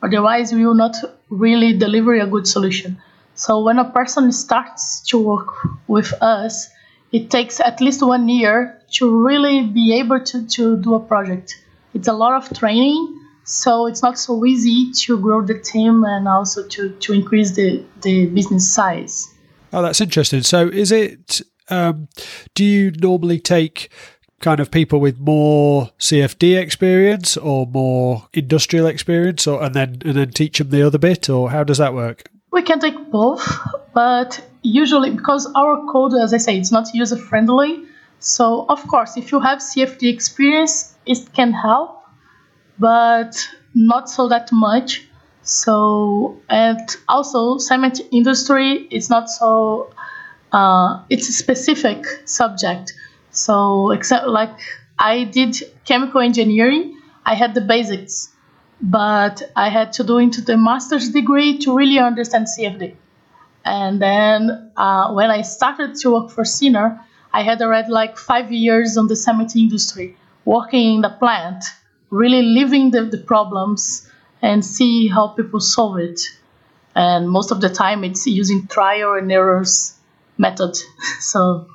Otherwise, 0.03 0.53
we 0.53 0.65
will 0.65 0.75
not 0.75 0.95
really 1.29 1.77
deliver 1.77 2.13
a 2.13 2.27
good 2.27 2.47
solution. 2.47 3.01
So 3.35 3.63
when 3.63 3.79
a 3.79 3.89
person 3.89 4.31
starts 4.31 5.01
to 5.09 5.19
work 5.19 5.53
with 5.87 6.13
us, 6.21 6.69
it 7.11 7.29
takes 7.29 7.59
at 7.59 7.81
least 7.81 8.05
one 8.05 8.29
year 8.29 8.79
to 8.93 9.25
really 9.25 9.63
be 9.63 9.97
able 9.99 10.19
to, 10.25 10.47
to 10.47 10.77
do 10.77 10.93
a 10.93 10.99
project. 10.99 11.55
It's 11.93 12.07
a 12.07 12.13
lot 12.13 12.33
of 12.33 12.57
training, 12.57 13.19
so 13.43 13.87
it's 13.87 14.03
not 14.03 14.19
so 14.19 14.45
easy 14.45 14.91
to 15.05 15.19
grow 15.19 15.41
the 15.41 15.59
team 15.59 16.03
and 16.03 16.27
also 16.27 16.67
to, 16.67 16.89
to 16.89 17.13
increase 17.13 17.55
the, 17.55 17.83
the 18.01 18.27
business 18.27 18.71
size. 18.71 19.33
Oh, 19.73 19.81
that's 19.81 20.01
interesting. 20.01 20.43
So 20.43 20.67
is 20.67 20.91
it 20.91 21.41
um, 21.69 22.07
do 22.53 22.63
you 22.63 22.91
normally 22.91 23.39
take 23.39 23.89
kind 24.39 24.59
of 24.59 24.69
people 24.69 24.99
with 24.99 25.19
more 25.19 25.89
CFD 25.99 26.57
experience 26.57 27.37
or 27.37 27.65
more 27.65 28.27
industrial 28.33 28.87
experience, 28.87 29.47
or 29.47 29.63
and 29.63 29.73
then 29.73 30.01
and 30.05 30.15
then 30.15 30.31
teach 30.31 30.59
them 30.59 30.69
the 30.69 30.85
other 30.85 30.97
bit, 30.97 31.29
or 31.29 31.49
how 31.49 31.63
does 31.63 31.77
that 31.77 31.93
work? 31.93 32.29
We 32.51 32.61
can 32.61 32.79
take 32.79 33.11
both, 33.11 33.45
but 33.93 34.43
usually 34.61 35.11
because 35.11 35.51
our 35.55 35.85
code, 35.91 36.13
as 36.13 36.33
I 36.33 36.37
say, 36.37 36.57
it's 36.57 36.71
not 36.71 36.93
user 36.93 37.17
friendly. 37.17 37.83
So 38.19 38.65
of 38.69 38.85
course, 38.87 39.17
if 39.17 39.31
you 39.31 39.39
have 39.39 39.59
CFD 39.59 40.11
experience, 40.11 40.95
it 41.05 41.33
can 41.33 41.53
help, 41.53 42.03
but 42.79 43.47
not 43.75 44.09
so 44.09 44.27
that 44.27 44.51
much. 44.51 45.07
So 45.43 46.41
and 46.49 46.79
also 47.07 47.57
cement 47.57 48.01
industry 48.11 48.87
is 48.91 49.09
not 49.09 49.29
so 49.29 49.91
uh, 50.51 51.03
it's 51.09 51.29
a 51.29 51.33
specific 51.33 52.05
subject. 52.25 52.93
So, 53.31 53.91
except 53.91 54.27
like 54.27 54.57
I 54.97 55.25
did 55.25 55.55
chemical 55.85 56.21
engineering, 56.21 56.99
I 57.25 57.35
had 57.35 57.53
the 57.53 57.61
basics, 57.61 58.29
but 58.81 59.41
I 59.55 59.69
had 59.69 59.93
to 59.93 60.03
do 60.03 60.17
into 60.17 60.41
the 60.41 60.57
master's 60.57 61.09
degree 61.09 61.57
to 61.59 61.75
really 61.75 61.99
understand 61.99 62.47
CFD. 62.47 62.95
And 63.65 64.01
then 64.01 64.71
uh, 64.77 65.11
when 65.13 65.29
I 65.29 65.41
started 65.41 65.95
to 65.95 66.11
work 66.11 66.31
for 66.31 66.45
Cinar, 66.45 67.03
I 67.33 67.43
had 67.43 67.61
already 67.61 67.91
like 67.91 68.17
five 68.17 68.51
years 68.51 68.97
on 68.97 69.07
the 69.07 69.15
cement 69.15 69.55
industry, 69.55 70.15
working 70.45 70.95
in 70.95 71.01
the 71.01 71.09
plant, 71.09 71.65
really 72.09 72.41
living 72.41 72.91
the, 72.91 73.03
the 73.03 73.17
problems 73.17 74.09
and 74.41 74.63
see 74.63 75.07
how 75.07 75.27
people 75.27 75.59
solve 75.59 75.97
it. 75.97 76.21
And 76.95 77.29
most 77.29 77.51
of 77.51 77.59
the 77.59 77.69
time, 77.69 78.03
it's 78.05 78.25
using 78.25 78.67
trial 78.67 79.13
and 79.13 79.29
errors 79.31 79.96
method. 80.37 80.77
So 81.19 81.67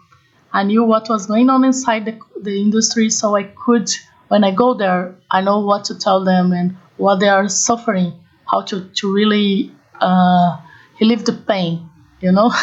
I 0.53 0.63
knew 0.63 0.85
what 0.85 1.09
was 1.09 1.27
going 1.27 1.51
on 1.51 1.65
inside 1.65 2.05
the, 2.05 2.19
the 2.41 2.61
industry, 2.61 3.11
so 3.11 3.37
I 3.37 3.45
could, 3.45 3.91
when 4.29 4.45
I 4.45 4.51
go 4.53 4.75
there, 4.75 5.15
I 5.31 5.41
know 5.41 5.61
what 5.61 5.85
to 5.87 5.99
tell 5.99 6.25
them 6.25 6.53
and 6.53 6.77
what 6.97 7.21
they 7.21 7.29
are 7.29 7.49
suffering, 7.49 8.13
how 8.51 8.63
to, 8.63 8.89
to 8.89 9.13
really 9.13 9.73
uh, 10.01 10.59
relieve 11.01 11.25
the 11.25 11.33
pain, 11.33 11.89
you 12.21 12.33
know? 12.33 12.53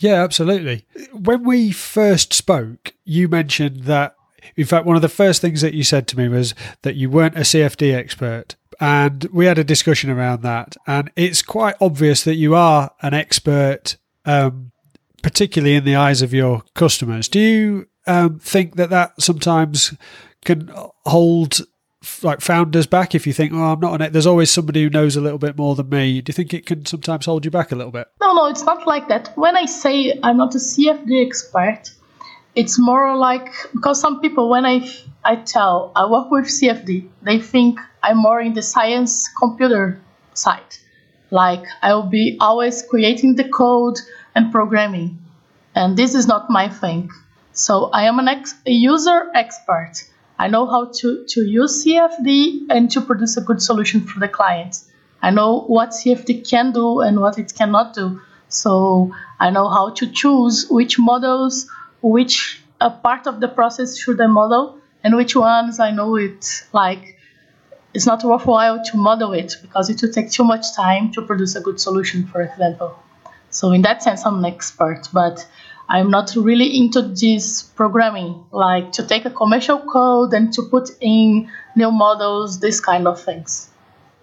Yeah, 0.00 0.22
absolutely. 0.22 0.84
When 1.12 1.44
we 1.44 1.70
first 1.70 2.34
spoke, 2.34 2.92
you 3.04 3.26
mentioned 3.26 3.84
that, 3.84 4.16
in 4.54 4.66
fact, 4.66 4.84
one 4.84 4.96
of 4.96 5.02
the 5.02 5.08
first 5.08 5.40
things 5.40 5.62
that 5.62 5.72
you 5.72 5.82
said 5.82 6.06
to 6.08 6.18
me 6.18 6.28
was 6.28 6.54
that 6.82 6.94
you 6.94 7.08
weren't 7.08 7.38
a 7.38 7.40
CFD 7.40 7.94
expert. 7.94 8.54
And 8.78 9.24
we 9.32 9.46
had 9.46 9.56
a 9.56 9.64
discussion 9.64 10.10
around 10.10 10.42
that. 10.42 10.76
And 10.86 11.10
it's 11.16 11.40
quite 11.40 11.76
obvious 11.80 12.22
that 12.24 12.34
you 12.34 12.54
are 12.54 12.90
an 13.00 13.14
expert 13.14 13.96
um, 14.26 14.72
particularly 15.24 15.74
in 15.74 15.84
the 15.84 15.96
eyes 15.96 16.20
of 16.20 16.34
your 16.34 16.62
customers. 16.74 17.28
Do 17.28 17.40
you 17.40 17.88
um, 18.06 18.38
think 18.38 18.76
that 18.76 18.90
that 18.90 19.20
sometimes 19.20 19.94
can 20.44 20.70
hold 21.06 21.62
like 22.22 22.42
founders 22.42 22.86
back 22.86 23.14
if 23.14 23.26
you 23.26 23.32
think, 23.32 23.50
oh, 23.54 23.72
I'm 23.72 23.80
not 23.80 23.94
on 23.94 24.02
it. 24.02 24.12
There's 24.12 24.26
always 24.26 24.50
somebody 24.50 24.82
who 24.82 24.90
knows 24.90 25.16
a 25.16 25.22
little 25.22 25.38
bit 25.38 25.56
more 25.56 25.74
than 25.74 25.88
me. 25.88 26.20
Do 26.20 26.28
you 26.28 26.34
think 26.34 26.52
it 26.52 26.66
can 26.66 26.84
sometimes 26.84 27.24
hold 27.24 27.46
you 27.46 27.50
back 27.50 27.72
a 27.72 27.74
little 27.74 27.90
bit? 27.90 28.06
No, 28.20 28.34
no, 28.34 28.46
it's 28.48 28.64
not 28.64 28.86
like 28.86 29.08
that. 29.08 29.32
When 29.36 29.56
I 29.56 29.64
say 29.64 30.12
I'm 30.22 30.36
not 30.36 30.54
a 30.54 30.58
CFD 30.58 31.26
expert, 31.26 31.90
it's 32.54 32.78
more 32.78 33.16
like 33.16 33.50
because 33.72 33.98
some 33.98 34.20
people, 34.20 34.50
when 34.50 34.66
I 34.66 34.86
I 35.24 35.36
tell 35.36 35.90
I 35.96 36.04
work 36.04 36.30
with 36.30 36.44
CFD, 36.44 37.08
they 37.22 37.40
think 37.40 37.80
I'm 38.02 38.18
more 38.18 38.42
in 38.42 38.52
the 38.52 38.62
science 38.62 39.26
computer 39.40 39.98
side. 40.34 40.76
Like 41.30 41.64
I 41.80 41.94
will 41.94 42.10
be 42.10 42.36
always 42.40 42.82
creating 42.82 43.36
the 43.36 43.48
code, 43.48 43.96
and 44.34 44.52
programming. 44.52 45.18
And 45.74 45.96
this 45.96 46.14
is 46.14 46.26
not 46.26 46.50
my 46.50 46.68
thing. 46.68 47.10
So 47.52 47.90
I 47.92 48.04
am 48.04 48.18
an 48.18 48.28
ex- 48.28 48.54
a 48.66 48.72
user 48.72 49.30
expert. 49.34 49.92
I 50.38 50.48
know 50.48 50.66
how 50.66 50.86
to, 50.86 51.24
to 51.28 51.40
use 51.42 51.84
CFD 51.84 52.66
and 52.70 52.90
to 52.90 53.00
produce 53.00 53.36
a 53.36 53.40
good 53.40 53.62
solution 53.62 54.00
for 54.00 54.18
the 54.18 54.28
client. 54.28 54.82
I 55.22 55.30
know 55.30 55.60
what 55.60 55.90
CFD 55.90 56.48
can 56.48 56.72
do 56.72 57.00
and 57.00 57.20
what 57.20 57.38
it 57.38 57.54
cannot 57.54 57.94
do. 57.94 58.20
So 58.48 59.12
I 59.38 59.50
know 59.50 59.68
how 59.68 59.90
to 59.90 60.06
choose 60.06 60.66
which 60.68 60.98
models, 60.98 61.70
which 62.02 62.60
a 62.80 62.90
part 62.90 63.26
of 63.26 63.40
the 63.40 63.48
process 63.48 63.96
should 63.98 64.20
I 64.20 64.26
model, 64.26 64.78
and 65.02 65.16
which 65.16 65.36
ones 65.36 65.80
I 65.80 65.90
know 65.90 66.16
it 66.16 66.44
like 66.72 67.18
it's 67.94 68.06
not 68.06 68.24
worthwhile 68.24 68.84
to 68.84 68.96
model 68.96 69.32
it 69.32 69.54
because 69.62 69.88
it 69.88 70.02
will 70.02 70.10
take 70.10 70.30
too 70.30 70.44
much 70.44 70.74
time 70.74 71.12
to 71.12 71.22
produce 71.22 71.54
a 71.54 71.60
good 71.60 71.80
solution, 71.80 72.26
for 72.26 72.42
example. 72.42 72.98
So 73.54 73.70
in 73.70 73.82
that 73.82 74.02
sense, 74.02 74.26
I'm 74.26 74.38
an 74.38 74.44
expert, 74.44 75.08
but 75.12 75.46
I'm 75.88 76.10
not 76.10 76.34
really 76.34 76.76
into 76.76 77.02
this 77.02 77.62
programming, 77.62 78.44
like 78.50 78.90
to 78.92 79.06
take 79.06 79.24
a 79.24 79.30
commercial 79.30 79.78
code 79.78 80.34
and 80.34 80.52
to 80.54 80.62
put 80.62 80.90
in 81.00 81.48
new 81.76 81.90
models, 81.90 82.58
this 82.58 82.80
kind 82.80 83.06
of 83.06 83.20
things. 83.20 83.70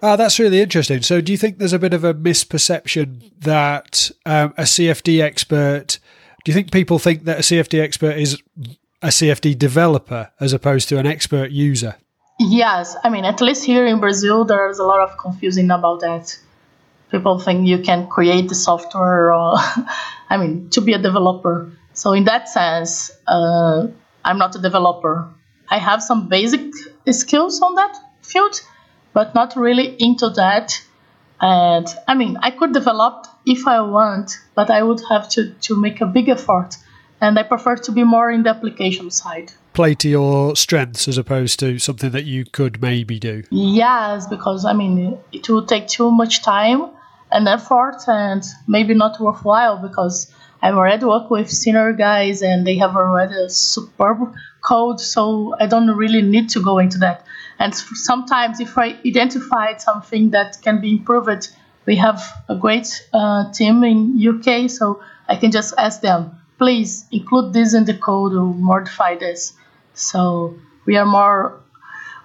Ah, 0.04 0.16
that's 0.16 0.38
really 0.38 0.60
interesting. 0.60 1.02
So, 1.02 1.22
do 1.22 1.32
you 1.32 1.38
think 1.38 1.60
there's 1.60 1.74
a 1.74 1.80
bit 1.80 1.94
of 1.94 2.04
a 2.04 2.14
misperception 2.14 3.32
that 3.40 4.12
um, 4.26 4.54
a 4.58 4.64
CFD 4.64 5.22
expert? 5.22 6.00
Do 6.44 6.52
you 6.52 6.54
think 6.56 6.72
people 6.72 7.00
think 7.00 7.24
that 7.26 7.38
a 7.38 7.42
CFD 7.42 7.80
expert 7.80 8.18
is 8.18 8.42
a 9.02 9.08
CFD 9.08 9.58
developer 9.58 10.32
as 10.40 10.54
opposed 10.54 10.90
to 10.90 10.98
an 10.98 11.06
expert 11.06 11.52
user? 11.52 11.96
Yes, 12.40 12.98
I 13.04 13.10
mean, 13.10 13.24
at 13.24 13.40
least 13.40 13.64
here 13.64 13.86
in 13.86 14.00
Brazil, 14.00 14.44
there's 14.44 14.80
a 14.80 14.84
lot 14.84 15.00
of 15.00 15.16
confusion 15.20 15.70
about 15.70 16.00
that. 16.02 16.36
People 17.12 17.40
think 17.40 17.68
you 17.68 17.80
can 17.80 18.08
create 18.08 18.48
the 18.48 18.56
software, 18.56 19.34
or 19.34 19.56
I 20.30 20.38
mean, 20.38 20.70
to 20.72 20.82
be 20.82 20.94
a 20.94 20.98
developer. 20.98 21.72
So, 21.94 22.14
in 22.14 22.24
that 22.24 22.48
sense, 22.48 23.12
uh, 23.28 23.88
I'm 24.24 24.38
not 24.38 24.56
a 24.56 24.60
developer. 24.60 25.30
I 25.70 25.78
have 25.78 26.02
some 26.02 26.28
basic 26.28 26.62
skills 27.12 27.62
on 27.62 27.76
that 27.76 27.98
field, 28.22 28.62
but 29.14 29.36
not 29.36 29.56
really 29.56 29.96
into 30.00 30.30
that. 30.32 30.82
And 31.40 31.88
I 32.08 32.14
mean, 32.14 32.38
I 32.42 32.52
could 32.52 32.74
develop 32.74 33.26
if 33.46 33.68
I 33.68 33.82
want, 33.82 34.38
but 34.54 34.70
I 34.70 34.84
would 34.84 35.02
have 35.10 35.30
to, 35.30 35.54
to 35.54 35.76
make 35.76 36.02
a 36.02 36.06
big 36.06 36.30
effort. 36.30 36.78
And 37.20 37.38
I 37.38 37.44
prefer 37.44 37.76
to 37.76 37.92
be 37.92 38.04
more 38.04 38.32
in 38.32 38.44
the 38.44 38.50
application 38.50 39.12
side. 39.12 39.52
Play 39.74 39.96
to 39.96 40.10
your 40.10 40.56
strengths 40.56 41.08
as 41.08 41.18
opposed 41.18 41.60
to 41.60 41.80
something 41.80 42.12
that 42.12 42.26
you 42.26 42.46
could 42.46 42.82
maybe 42.82 43.20
do. 43.20 43.44
Yes, 43.50 44.28
because 44.28 44.66
I 44.66 44.74
mean, 44.74 45.18
it 45.32 45.48
will 45.50 45.66
take 45.66 45.88
too 45.88 46.12
much 46.12 46.44
time 46.44 46.90
and 47.32 47.48
effort 47.48 48.04
and 48.08 48.44
maybe 48.68 48.94
not 48.94 49.20
worthwhile 49.20 49.78
because 49.78 50.32
I've 50.62 50.76
already 50.76 51.06
worked 51.06 51.32
with 51.32 51.50
senior 51.50 51.92
guys 51.94 52.42
and 52.42 52.66
they 52.68 52.78
have 52.78 52.96
already 52.96 53.34
a 53.34 53.50
superb 53.50 54.34
code, 54.62 55.00
so 55.00 55.56
I 55.60 55.66
don't 55.66 55.90
really 55.90 56.22
need 56.22 56.50
to 56.50 56.62
go 56.62 56.78
into 56.78 57.00
that. 57.00 57.26
And 57.58 57.74
sometimes, 57.74 58.60
if 58.60 58.78
I 58.78 58.98
identified 59.06 59.82
something 59.82 60.32
that 60.32 60.62
can 60.62 60.80
be 60.80 60.92
improved, 60.92 61.50
we 61.86 61.96
have 61.96 62.22
a 62.48 62.56
great 62.56 62.88
uh, 63.14 63.52
team 63.52 63.84
in 63.84 64.20
UK, 64.20 64.70
so 64.70 65.02
I 65.28 65.36
can 65.36 65.52
just 65.52 65.74
ask 65.78 66.02
them, 66.02 66.38
please 66.58 67.06
include 67.12 67.54
this 67.54 67.74
in 67.74 67.86
the 67.86 67.96
code 67.96 68.34
or 68.34 68.54
modify 68.54 69.16
this. 69.16 69.54
So 69.96 70.56
we 70.86 70.96
are 70.98 71.06
more, 71.06 71.60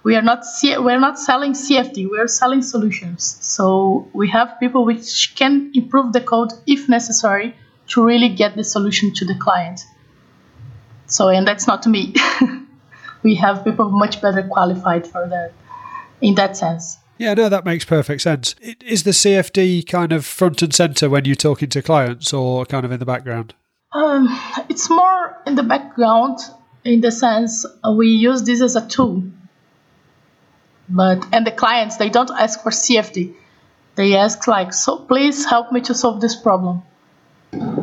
we 0.06 0.14
are 0.14 0.22
not 0.22 0.44
C- 0.44 0.78
we're 0.78 1.00
not 1.00 1.18
selling 1.18 1.52
CFD, 1.52 2.08
we 2.08 2.16
are 2.20 2.28
selling 2.28 2.62
solutions. 2.62 3.38
So 3.40 4.08
we 4.12 4.28
have 4.28 4.54
people 4.60 4.84
which 4.84 5.34
can 5.34 5.72
improve 5.74 6.12
the 6.12 6.20
code 6.20 6.52
if 6.64 6.88
necessary 6.88 7.56
to 7.88 8.04
really 8.04 8.28
get 8.28 8.54
the 8.54 8.62
solution 8.62 9.12
to 9.14 9.24
the 9.24 9.34
client. 9.34 9.80
So 11.06 11.28
and 11.28 11.44
that's 11.44 11.66
not 11.66 11.84
me. 11.88 12.14
we 13.24 13.34
have 13.34 13.64
people 13.64 13.90
much 13.90 14.22
better 14.22 14.44
qualified 14.44 15.08
for 15.08 15.26
that 15.26 15.52
in 16.20 16.36
that 16.36 16.56
sense. 16.56 16.98
Yeah, 17.18 17.34
no, 17.34 17.48
that 17.48 17.64
makes 17.64 17.84
perfect 17.84 18.22
sense. 18.22 18.54
Is 18.60 19.02
the 19.02 19.10
CFD 19.10 19.88
kind 19.88 20.12
of 20.12 20.24
front 20.24 20.62
and 20.62 20.72
center 20.72 21.10
when 21.10 21.24
you're 21.24 21.34
talking 21.34 21.70
to 21.70 21.82
clients 21.82 22.32
or 22.32 22.64
kind 22.66 22.84
of 22.84 22.92
in 22.92 23.00
the 23.00 23.06
background? 23.06 23.54
Um, 23.92 24.28
it's 24.68 24.88
more 24.88 25.42
in 25.46 25.56
the 25.56 25.64
background 25.64 26.38
in 26.84 27.00
the 27.00 27.10
sense 27.10 27.66
we 27.96 28.06
use 28.06 28.44
this 28.44 28.62
as 28.62 28.76
a 28.76 28.86
tool. 28.86 29.24
But 30.88 31.26
and 31.32 31.46
the 31.46 31.50
clients 31.50 31.96
they 31.96 32.10
don't 32.10 32.30
ask 32.30 32.62
for 32.62 32.70
CFD. 32.70 33.34
They 33.96 34.16
ask 34.16 34.46
like, 34.46 34.72
so 34.72 34.98
please 34.98 35.46
help 35.46 35.72
me 35.72 35.80
to 35.82 35.94
solve 35.94 36.20
this 36.20 36.36
problem. 36.36 36.82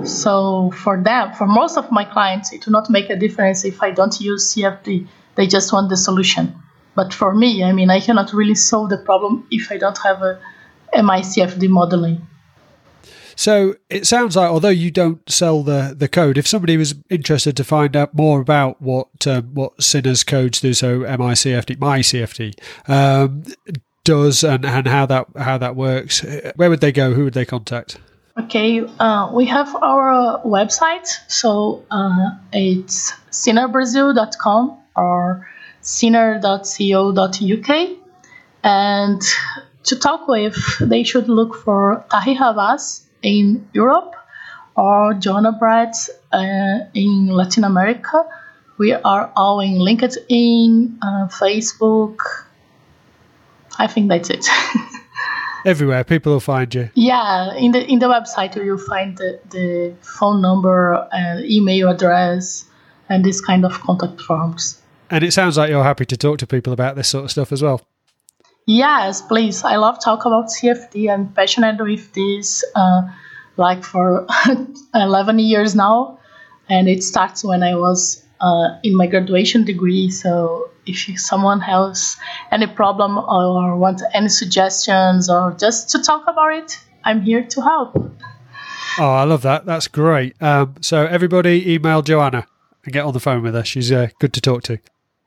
So 0.04 0.72
for 0.72 1.02
them, 1.02 1.34
for 1.34 1.48
most 1.48 1.78
of 1.78 1.92
my 1.92 2.06
clients, 2.06 2.54
it 2.54 2.66
will 2.66 2.74
not 2.74 2.89
make 2.89 3.10
a 3.10 3.16
difference 3.16 3.66
if 3.66 3.82
I 3.82 3.92
don't 3.92 4.20
use 4.22 4.54
CFD 4.54 5.08
they 5.36 5.48
just 5.48 5.74
want 5.74 5.89
the 5.89 5.98
solution. 5.98 6.56
But 6.96 7.13
for 7.13 7.34
me, 7.34 7.63
I 7.63 7.72
mean, 7.72 7.89
I 7.89 8.00
cannot 8.00 8.34
really 8.34 8.56
solve 8.56 8.89
the 8.89 8.98
problem 8.98 9.48
if 9.50 9.72
I 9.72 9.78
don't 9.78 9.98
have 10.00 10.22
a 10.22 10.39
MICFD 10.96 11.70
modeling. 11.70 12.28
So 13.36 13.76
it 13.89 14.06
sounds 14.06 14.36
like, 14.36 14.50
although 14.50 14.69
you 14.69 14.91
don't 14.91 15.28
sell 15.30 15.63
the, 15.63 15.96
the 15.98 16.08
code, 16.08 16.38
if 16.38 16.48
somebody 16.48 16.78
was 16.78 16.96
interested 17.10 17.58
to 17.58 17.63
find 17.63 17.96
out 17.96 18.13
more 18.13 18.41
about 18.41 18.82
what 18.82 19.26
um, 19.28 19.54
what 19.54 19.82
Cinar's 19.82 20.24
codes 20.24 20.62
do, 20.62 20.74
so 20.74 21.02
MICFD, 21.02 21.78
MyCFD 21.78 22.89
um, 22.89 23.43
does, 24.04 24.43
and, 24.43 24.65
and 24.65 24.88
how 24.88 25.06
that 25.06 25.28
how 25.38 25.58
that 25.58 25.76
works, 25.76 26.26
where 26.56 26.69
would 26.69 26.82
they 26.82 26.91
go? 26.91 27.13
Who 27.13 27.26
would 27.26 27.34
they 27.34 27.46
contact? 27.46 27.98
Okay, 28.38 28.84
uh, 29.00 29.32
we 29.32 29.46
have 29.46 29.76
our 29.76 30.41
website, 30.43 31.08
so 31.28 31.86
uh, 31.91 32.32
it's 32.52 33.13
cinarbrazil.com 33.30 34.78
or 34.96 35.48
cinar.co.uk. 35.82 37.30
And 38.63 39.22
to 39.84 40.00
talk 40.00 40.28
with, 40.28 40.56
they 40.80 41.04
should 41.04 41.30
look 41.30 41.56
for 41.56 42.04
Tahir 42.10 42.38
Abbas 42.41 43.03
in 43.24 43.68
Europe 43.74 44.16
or 44.76 45.14
Joanna 45.14 45.52
Bright 45.52 45.96
uh, 46.32 46.80
in 46.94 47.28
Latin 47.28 47.64
America. 47.64 48.26
We 48.78 48.94
are 48.94 49.32
all 49.36 49.60
in 49.60 49.76
LinkedIn, 49.76 50.98
uh, 51.02 51.28
Facebook. 51.28 52.18
I 53.78 53.88
think 53.88 54.10
that's 54.10 54.30
it. 54.30 54.48
Everywhere, 55.66 56.04
people 56.04 56.34
will 56.34 56.40
find 56.40 56.74
you. 56.74 56.90
Yeah, 56.94 57.56
in 57.56 57.72
the 57.72 57.86
in 57.86 58.00
the 58.00 58.08
website 58.08 58.56
you'll 58.56 58.78
find 58.78 59.18
the, 59.18 59.40
the 59.50 59.96
phone 60.02 60.42
number 60.42 61.08
and 61.12 61.46
email 61.46 61.90
address 61.90 62.66
and 63.10 63.24
this 63.24 63.40
kind 63.40 63.64
of 63.64 63.80
contact 63.80 64.20
forms. 64.22 64.82
And 65.10 65.24
it 65.24 65.32
sounds 65.32 65.58
like 65.58 65.70
you're 65.70 65.84
happy 65.84 66.06
to 66.06 66.18
talk 66.18 66.40
to 66.40 66.48
people 66.48 66.74
about 66.74 66.96
this 66.96 67.08
sort 67.08 67.26
of 67.26 67.32
stuff 67.32 67.52
as 67.52 67.62
well. 67.62 67.82
Yes, 68.65 69.21
please. 69.21 69.63
I 69.63 69.76
love 69.76 69.99
talk 70.04 70.26
about 70.26 70.45
CFD. 70.47 71.12
I'm 71.12 71.34
passionate 71.34 71.82
with 71.82 72.13
this, 72.13 72.63
uh, 72.76 73.04
like 73.58 73.84
for 73.84 74.26
11 74.95 75.39
years 75.39 75.76
now, 75.76 76.19
and 76.69 76.88
it 76.88 77.04
starts 77.04 77.43
when 77.43 77.62
I 77.62 77.76
was 77.76 78.23
uh, 78.39 78.80
in 78.84 78.95
my 78.95 79.08
graduation 79.08 79.65
degree. 79.65 80.10
So 80.10 80.69
if 80.86 81.19
someone 81.19 81.60
has 81.62 82.15
any 82.52 82.67
problem 82.67 83.17
or 83.17 83.76
want 83.78 84.02
any 84.13 84.30
suggestions 84.30 85.30
or 85.30 85.56
just 85.60 85.89
to 85.91 86.02
talk 86.02 86.23
about 86.28 86.54
it, 86.54 86.80
I'm 87.04 87.21
here 87.21 87.43
to 87.43 87.62
help. 87.62 87.95
Oh, 88.97 89.10
I 89.12 89.23
love 89.23 89.41
that. 89.41 89.65
That's 89.65 89.88
great. 89.88 90.41
Um, 90.41 90.76
so 90.82 91.06
everybody, 91.06 91.73
email 91.73 92.02
Joanna 92.02 92.47
and 92.86 92.93
get 92.93 93.06
on 93.06 93.13
the 93.13 93.19
phone 93.19 93.41
with 93.41 93.56
her. 93.56 93.63
She's 93.65 93.91
uh, 93.91 94.10
good 94.19 94.34
to 94.34 94.41
talk 94.41 94.63
to. 94.63 94.78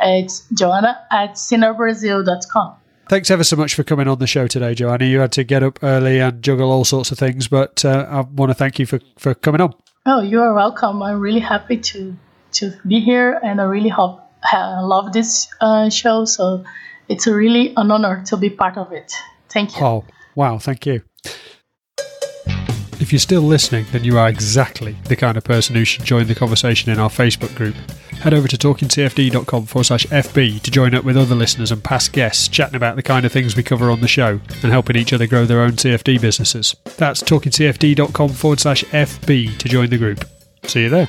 It's 0.00 0.46
Joanna 0.50 0.98
at 1.10 1.32
cinarbrazil.com. 1.34 2.76
Thanks 3.08 3.30
ever 3.30 3.44
so 3.44 3.54
much 3.54 3.74
for 3.74 3.84
coming 3.84 4.08
on 4.08 4.18
the 4.18 4.26
show 4.26 4.48
today, 4.48 4.74
Joanna. 4.74 5.04
You 5.04 5.20
had 5.20 5.30
to 5.32 5.44
get 5.44 5.62
up 5.62 5.78
early 5.82 6.18
and 6.18 6.42
juggle 6.42 6.72
all 6.72 6.84
sorts 6.84 7.12
of 7.12 7.18
things, 7.18 7.46
but 7.46 7.84
uh, 7.84 8.04
I 8.10 8.20
want 8.22 8.50
to 8.50 8.54
thank 8.54 8.80
you 8.80 8.86
for, 8.86 8.98
for 9.16 9.32
coming 9.32 9.60
on. 9.60 9.74
Oh, 10.06 10.22
you 10.22 10.40
are 10.40 10.52
welcome. 10.52 11.02
I'm 11.02 11.20
really 11.20 11.40
happy 11.40 11.76
to 11.76 12.16
to 12.52 12.72
be 12.86 13.00
here, 13.00 13.38
and 13.44 13.60
I 13.60 13.64
really 13.64 13.90
hope, 13.90 14.20
I 14.42 14.80
love 14.80 15.12
this 15.12 15.48
uh, 15.60 15.88
show. 15.88 16.24
So 16.24 16.64
it's 17.08 17.26
really 17.26 17.74
an 17.76 17.90
honor 17.90 18.24
to 18.26 18.36
be 18.36 18.50
part 18.50 18.76
of 18.76 18.90
it. 18.92 19.12
Thank 19.50 19.76
you. 19.76 19.84
Oh, 19.84 20.04
wow. 20.34 20.58
Thank 20.58 20.86
you. 20.86 21.02
If 23.06 23.12
you're 23.12 23.20
still 23.20 23.42
listening, 23.42 23.86
then 23.92 24.02
you 24.02 24.18
are 24.18 24.28
exactly 24.28 24.96
the 25.04 25.14
kind 25.14 25.36
of 25.36 25.44
person 25.44 25.76
who 25.76 25.84
should 25.84 26.04
join 26.04 26.26
the 26.26 26.34
conversation 26.34 26.90
in 26.90 26.98
our 26.98 27.08
Facebook 27.08 27.54
group. 27.54 27.76
Head 28.14 28.34
over 28.34 28.48
to 28.48 28.56
talkingcfd.com 28.56 29.66
forward 29.66 29.84
slash 29.84 30.06
FB 30.06 30.60
to 30.62 30.70
join 30.72 30.92
up 30.92 31.04
with 31.04 31.16
other 31.16 31.36
listeners 31.36 31.70
and 31.70 31.84
past 31.84 32.12
guests 32.12 32.48
chatting 32.48 32.74
about 32.74 32.96
the 32.96 33.04
kind 33.04 33.24
of 33.24 33.30
things 33.30 33.54
we 33.54 33.62
cover 33.62 33.92
on 33.92 34.00
the 34.00 34.08
show 34.08 34.40
and 34.60 34.72
helping 34.72 34.96
each 34.96 35.12
other 35.12 35.28
grow 35.28 35.44
their 35.44 35.60
own 35.60 35.74
CFD 35.74 36.20
businesses. 36.20 36.74
That's 36.96 37.22
talkingcfd.com 37.22 38.30
forward 38.30 38.58
slash 38.58 38.82
FB 38.82 39.56
to 39.56 39.68
join 39.68 39.88
the 39.90 39.98
group. 39.98 40.24
See 40.64 40.82
you 40.82 40.88
there. 40.88 41.08